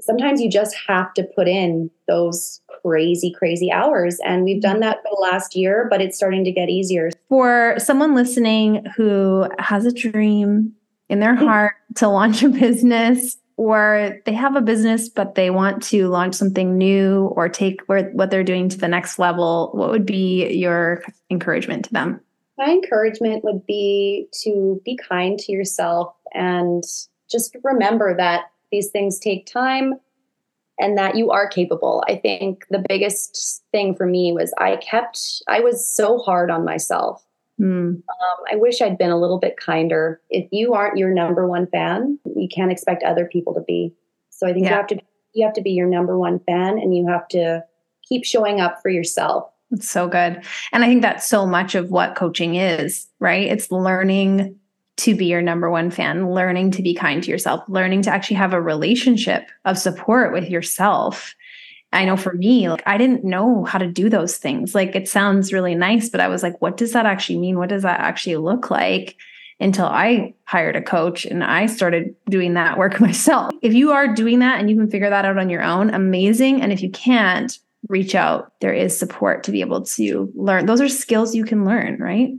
sometimes 0.00 0.40
you 0.40 0.50
just 0.50 0.74
have 0.86 1.12
to 1.14 1.22
put 1.22 1.48
in 1.48 1.90
those 2.08 2.60
crazy, 2.82 3.32
crazy 3.32 3.70
hours. 3.70 4.18
And 4.24 4.44
we've 4.44 4.62
done 4.62 4.80
that 4.80 4.98
for 5.02 5.10
the 5.10 5.20
last 5.20 5.56
year, 5.56 5.86
but 5.90 6.00
it's 6.00 6.16
starting 6.16 6.44
to 6.44 6.52
get 6.52 6.68
easier. 6.68 7.10
For 7.28 7.74
someone 7.78 8.14
listening 8.14 8.84
who 8.96 9.48
has 9.58 9.86
a 9.86 9.92
dream 9.92 10.72
in 11.08 11.20
their 11.20 11.34
mm-hmm. 11.34 11.46
heart 11.46 11.74
to 11.96 12.08
launch 12.08 12.42
a 12.42 12.48
business, 12.48 13.36
or 13.56 14.20
they 14.26 14.32
have 14.32 14.56
a 14.56 14.60
business 14.60 15.08
but 15.08 15.36
they 15.36 15.48
want 15.48 15.80
to 15.80 16.08
launch 16.08 16.34
something 16.34 16.76
new 16.76 17.26
or 17.36 17.48
take 17.48 17.80
what 17.86 18.30
they're 18.30 18.42
doing 18.42 18.68
to 18.68 18.76
the 18.76 18.88
next 18.88 19.18
level, 19.18 19.70
what 19.74 19.90
would 19.90 20.06
be 20.06 20.52
your 20.52 21.04
encouragement 21.30 21.84
to 21.84 21.92
them? 21.92 22.20
My 22.58 22.66
encouragement 22.66 23.44
would 23.44 23.64
be 23.66 24.28
to 24.42 24.80
be 24.84 24.98
kind 25.08 25.38
to 25.38 25.52
yourself 25.52 26.14
and 26.32 26.82
just 27.30 27.56
remember 27.62 28.16
that 28.16 28.46
these 28.74 28.90
things 28.90 29.20
take 29.20 29.46
time 29.46 29.94
and 30.80 30.98
that 30.98 31.16
you 31.16 31.30
are 31.30 31.48
capable. 31.48 32.02
I 32.08 32.16
think 32.16 32.66
the 32.70 32.84
biggest 32.88 33.62
thing 33.70 33.94
for 33.94 34.04
me 34.04 34.32
was 34.32 34.52
I 34.58 34.76
kept, 34.76 35.20
I 35.46 35.60
was 35.60 35.88
so 35.88 36.18
hard 36.18 36.50
on 36.50 36.64
myself. 36.64 37.24
Mm. 37.60 37.94
Um, 37.98 38.38
I 38.50 38.56
wish 38.56 38.82
I'd 38.82 38.98
been 38.98 39.12
a 39.12 39.20
little 39.20 39.38
bit 39.38 39.56
kinder. 39.56 40.20
If 40.28 40.48
you 40.50 40.74
aren't 40.74 40.98
your 40.98 41.14
number 41.14 41.46
one 41.46 41.68
fan, 41.68 42.18
you 42.34 42.48
can't 42.52 42.72
expect 42.72 43.04
other 43.04 43.26
people 43.26 43.54
to 43.54 43.60
be. 43.60 43.94
So 44.30 44.48
I 44.48 44.52
think 44.52 44.64
yeah. 44.64 44.70
you 44.70 44.76
have 44.76 44.86
to 44.88 44.98
you 45.34 45.44
have 45.44 45.54
to 45.54 45.62
be 45.62 45.70
your 45.70 45.88
number 45.88 46.18
one 46.18 46.40
fan, 46.40 46.78
and 46.78 46.96
you 46.96 47.06
have 47.08 47.26
to 47.28 47.64
keep 48.08 48.24
showing 48.24 48.60
up 48.60 48.80
for 48.82 48.88
yourself. 48.88 49.48
It's 49.70 49.88
so 49.88 50.08
good, 50.08 50.42
and 50.72 50.84
I 50.84 50.88
think 50.88 51.02
that's 51.02 51.28
so 51.28 51.46
much 51.46 51.76
of 51.76 51.90
what 51.90 52.16
coaching 52.16 52.56
is. 52.56 53.06
Right? 53.20 53.46
It's 53.46 53.70
learning 53.70 54.58
to 54.96 55.14
be 55.14 55.26
your 55.26 55.42
number 55.42 55.70
one 55.70 55.90
fan, 55.90 56.30
learning 56.30 56.70
to 56.72 56.82
be 56.82 56.94
kind 56.94 57.22
to 57.22 57.30
yourself, 57.30 57.64
learning 57.68 58.02
to 58.02 58.10
actually 58.10 58.36
have 58.36 58.52
a 58.52 58.60
relationship 58.60 59.48
of 59.64 59.78
support 59.78 60.32
with 60.32 60.48
yourself. 60.48 61.34
I 61.92 62.04
know 62.04 62.16
for 62.16 62.34
me, 62.34 62.68
like 62.68 62.82
I 62.86 62.96
didn't 62.96 63.24
know 63.24 63.64
how 63.64 63.78
to 63.78 63.86
do 63.86 64.08
those 64.08 64.36
things. 64.36 64.74
Like 64.74 64.94
it 64.94 65.08
sounds 65.08 65.52
really 65.52 65.74
nice, 65.74 66.08
but 66.08 66.20
I 66.20 66.28
was 66.28 66.42
like, 66.42 66.60
what 66.60 66.76
does 66.76 66.92
that 66.92 67.06
actually 67.06 67.38
mean? 67.38 67.58
What 67.58 67.68
does 67.68 67.82
that 67.82 68.00
actually 68.00 68.36
look 68.36 68.70
like? 68.70 69.16
Until 69.60 69.86
I 69.86 70.34
hired 70.46 70.74
a 70.74 70.82
coach 70.82 71.24
and 71.24 71.44
I 71.44 71.66
started 71.66 72.14
doing 72.28 72.54
that 72.54 72.76
work 72.78 73.00
myself. 73.00 73.52
If 73.62 73.72
you 73.72 73.92
are 73.92 74.12
doing 74.12 74.40
that 74.40 74.58
and 74.58 74.68
you 74.68 74.76
can 74.76 74.90
figure 74.90 75.10
that 75.10 75.24
out 75.24 75.38
on 75.38 75.48
your 75.48 75.62
own, 75.62 75.94
amazing. 75.94 76.60
And 76.60 76.72
if 76.72 76.82
you 76.82 76.90
can't, 76.90 77.56
reach 77.88 78.14
out. 78.14 78.52
There 78.60 78.72
is 78.72 78.96
support 78.96 79.44
to 79.44 79.52
be 79.52 79.60
able 79.60 79.82
to 79.82 80.32
learn. 80.34 80.66
Those 80.66 80.80
are 80.80 80.88
skills 80.88 81.34
you 81.34 81.44
can 81.44 81.64
learn, 81.64 81.98
right? 81.98 82.30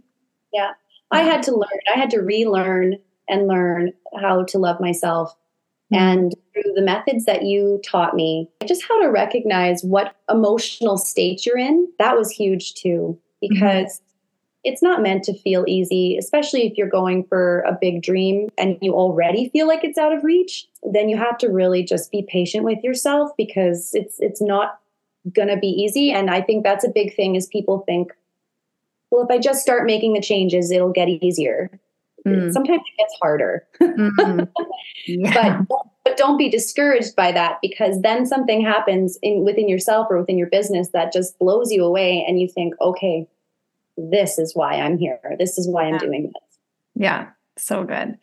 Yeah. 0.54 0.72
I 1.12 1.22
had 1.22 1.44
to 1.44 1.52
learn, 1.52 1.80
I 1.94 1.98
had 1.98 2.10
to 2.12 2.20
relearn 2.20 2.96
and 3.28 3.48
learn 3.48 3.94
how 4.20 4.44
to 4.44 4.58
love 4.58 4.80
myself. 4.80 5.36
Mm-hmm. 5.94 6.04
And 6.04 6.36
through 6.54 6.74
the 6.74 6.82
methods 6.82 7.26
that 7.26 7.44
you 7.44 7.80
taught 7.86 8.16
me, 8.16 8.50
just 8.66 8.84
how 8.88 9.02
to 9.02 9.10
recognize 9.10 9.84
what 9.84 10.16
emotional 10.30 10.98
state 10.98 11.46
you're 11.46 11.58
in, 11.58 11.88
that 12.00 12.18
was 12.18 12.32
huge 12.32 12.74
too, 12.74 13.18
mm-hmm. 13.44 13.54
because 13.54 13.94
mm-hmm. 13.94 14.06
it's 14.64 14.82
not 14.82 15.02
meant 15.02 15.24
to 15.26 15.40
feel 15.40 15.64
easy, 15.68 16.18
especially 16.18 16.66
if 16.66 16.78
you're 16.78 16.90
going 16.90 17.24
for 17.26 17.60
a 17.62 17.78
big 17.80 18.02
dream 18.02 18.50
and 18.58 18.78
you 18.82 18.94
already 18.94 19.50
feel 19.50 19.68
like 19.68 19.84
it's 19.84 19.98
out 19.98 20.14
of 20.14 20.24
reach. 20.24 20.68
Then 20.84 21.08
you 21.08 21.18
have 21.18 21.38
to 21.40 21.50
really 21.50 21.84
just 21.84 22.12
be 22.12 22.26
patient 22.28 22.64
with 22.64 22.84
yourself 22.84 23.32
because 23.38 23.92
it's 23.94 24.20
it's 24.20 24.42
not 24.42 24.80
going 25.34 25.48
to 25.48 25.58
be 25.58 25.68
easy 25.68 26.12
and 26.12 26.30
i 26.30 26.40
think 26.40 26.64
that's 26.64 26.86
a 26.86 26.90
big 26.90 27.16
thing 27.16 27.36
is 27.36 27.48
people 27.48 27.80
think 27.88 28.14
well, 29.16 29.26
if 29.26 29.32
I 29.32 29.40
just 29.40 29.62
start 29.62 29.86
making 29.86 30.14
the 30.14 30.22
changes, 30.22 30.72
it'll 30.72 30.92
get 30.92 31.08
easier. 31.08 31.70
Mm. 32.28 32.52
Sometimes 32.52 32.82
it 32.82 32.98
gets 32.98 33.16
harder. 33.22 33.66
mm-hmm. 33.80 34.44
yeah. 35.08 35.62
But 35.70 35.78
but 36.04 36.18
don't 36.18 36.38
be 36.38 36.50
discouraged 36.50 37.16
by 37.16 37.32
that 37.32 37.58
because 37.62 38.02
then 38.02 38.26
something 38.26 38.64
happens 38.64 39.18
in 39.22 39.44
within 39.44 39.70
yourself 39.70 40.08
or 40.10 40.20
within 40.20 40.38
your 40.38 40.50
business 40.50 40.90
that 40.94 41.14
just 41.14 41.38
blows 41.40 41.72
you 41.72 41.84
away 41.84 42.24
and 42.28 42.40
you 42.40 42.48
think, 42.48 42.74
okay, 42.82 43.28
this 43.98 44.38
is 44.38 44.56
why 44.56 44.74
I'm 44.74 44.98
here. 44.98 45.20
This 45.40 45.58
is 45.58 45.68
why 45.68 45.86
I'm 45.86 45.98
doing 45.98 46.24
this. 46.34 46.60
Yeah, 46.96 47.30
so 47.58 47.84
good. 47.84 48.18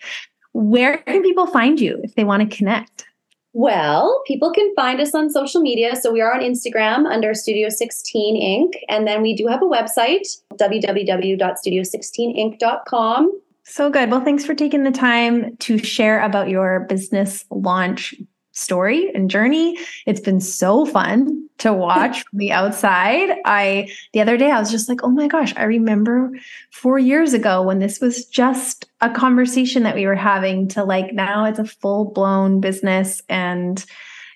Where 0.52 0.98
can 0.98 1.22
people 1.22 1.46
find 1.46 1.80
you 1.80 2.00
if 2.04 2.14
they 2.14 2.24
want 2.24 2.48
to 2.48 2.56
connect? 2.56 3.06
Well, 3.54 4.22
people 4.26 4.50
can 4.50 4.74
find 4.74 4.98
us 5.00 5.14
on 5.14 5.30
social 5.30 5.60
media. 5.60 5.94
So 5.96 6.10
we 6.10 6.22
are 6.22 6.34
on 6.34 6.40
Instagram 6.40 7.06
under 7.06 7.34
Studio 7.34 7.68
16 7.68 8.40
Inc. 8.40 8.72
And 8.88 9.06
then 9.06 9.20
we 9.20 9.36
do 9.36 9.46
have 9.46 9.60
a 9.62 9.66
website, 9.66 10.26
www.studio16inc.com. 10.54 13.40
So 13.64 13.90
good. 13.90 14.10
Well, 14.10 14.24
thanks 14.24 14.44
for 14.44 14.54
taking 14.54 14.82
the 14.84 14.90
time 14.90 15.56
to 15.58 15.78
share 15.78 16.20
about 16.22 16.48
your 16.48 16.80
business 16.88 17.44
launch 17.50 18.14
story 18.52 19.10
and 19.14 19.30
journey. 19.30 19.78
It's 20.06 20.20
been 20.20 20.40
so 20.40 20.86
fun 20.86 21.48
to 21.58 21.72
watch 21.72 22.22
from 22.24 22.38
the 22.38 22.52
outside. 22.52 23.30
I 23.44 23.88
the 24.12 24.20
other 24.20 24.36
day 24.36 24.50
I 24.50 24.60
was 24.60 24.70
just 24.70 24.88
like, 24.88 25.02
"Oh 25.02 25.10
my 25.10 25.28
gosh, 25.28 25.54
I 25.56 25.64
remember 25.64 26.30
4 26.70 26.98
years 26.98 27.34
ago 27.34 27.62
when 27.62 27.78
this 27.78 28.00
was 28.00 28.24
just 28.26 28.86
a 29.00 29.10
conversation 29.10 29.82
that 29.82 29.94
we 29.94 30.06
were 30.06 30.14
having 30.14 30.68
to 30.68 30.84
like 30.84 31.12
now 31.12 31.44
it's 31.44 31.58
a 31.58 31.64
full-blown 31.64 32.60
business 32.60 33.22
and 33.28 33.84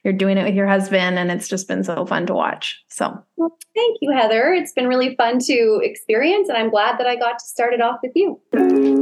you're 0.04 0.12
doing 0.12 0.38
it 0.38 0.44
with 0.44 0.54
your 0.54 0.68
husband 0.68 1.18
and 1.18 1.30
it's 1.32 1.48
just 1.48 1.68
been 1.68 1.82
so 1.82 2.06
fun 2.06 2.26
to 2.26 2.34
watch. 2.34 2.80
So, 2.96 3.22
well, 3.36 3.54
thank 3.74 3.98
you, 4.00 4.10
Heather. 4.10 4.54
It's 4.54 4.72
been 4.72 4.86
really 4.86 5.14
fun 5.16 5.38
to 5.40 5.80
experience 5.84 6.48
and 6.48 6.56
I'm 6.56 6.70
glad 6.70 6.98
that 6.98 7.06
I 7.06 7.14
got 7.14 7.38
to 7.38 7.44
start 7.44 7.74
it 7.74 7.82
off 7.82 7.98
with 8.02 8.12
you. 8.14 8.40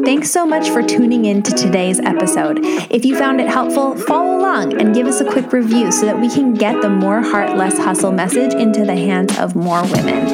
Thanks 0.04 0.32
so 0.32 0.44
much 0.44 0.70
for 0.70 0.82
tuning 0.82 1.26
in 1.26 1.44
to 1.44 1.52
today's 1.52 2.00
episode. 2.00 2.58
If 2.90 3.04
you 3.04 3.16
found 3.16 3.40
it 3.40 3.46
helpful, 3.46 3.94
follow 3.96 4.36
along 4.36 4.80
and 4.80 4.96
give 4.96 5.06
us 5.06 5.20
a 5.20 5.30
quick 5.30 5.52
review 5.52 5.92
so 5.92 6.06
that 6.06 6.20
we 6.20 6.28
can 6.28 6.54
get 6.54 6.82
the 6.82 6.90
more 6.90 7.22
heart, 7.22 7.56
less 7.56 7.78
hustle 7.78 8.10
message 8.10 8.52
into 8.54 8.84
the 8.84 8.96
hands 8.96 9.38
of 9.38 9.54
more 9.54 9.82
women. 9.84 10.26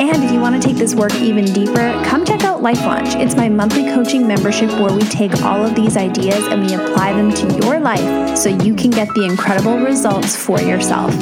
And 0.00 0.24
if 0.24 0.32
you 0.32 0.40
want 0.40 0.60
to 0.60 0.68
take 0.68 0.76
this 0.76 0.96
work 0.96 1.14
even 1.14 1.44
deeper, 1.44 2.02
come 2.04 2.24
check 2.24 2.42
out 2.42 2.62
Life 2.62 2.80
Launch. 2.80 3.14
It's 3.14 3.36
my 3.36 3.48
monthly 3.48 3.84
coaching 3.94 4.26
membership 4.26 4.70
where 4.80 4.92
we 4.92 5.02
take 5.02 5.40
all 5.42 5.64
of 5.64 5.76
these 5.76 5.96
ideas 5.96 6.44
and 6.48 6.66
we 6.66 6.74
apply 6.74 7.12
them 7.12 7.32
to 7.32 7.64
your 7.64 7.78
life 7.78 8.36
so 8.36 8.48
you 8.48 8.74
can 8.74 8.90
get 8.90 9.06
the 9.14 9.24
incredible 9.24 9.78
results 9.78 10.34
for 10.34 10.60
yourself. 10.60 11.12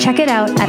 Check 0.00 0.18
it 0.18 0.28
out 0.28 0.50
at 0.58 0.68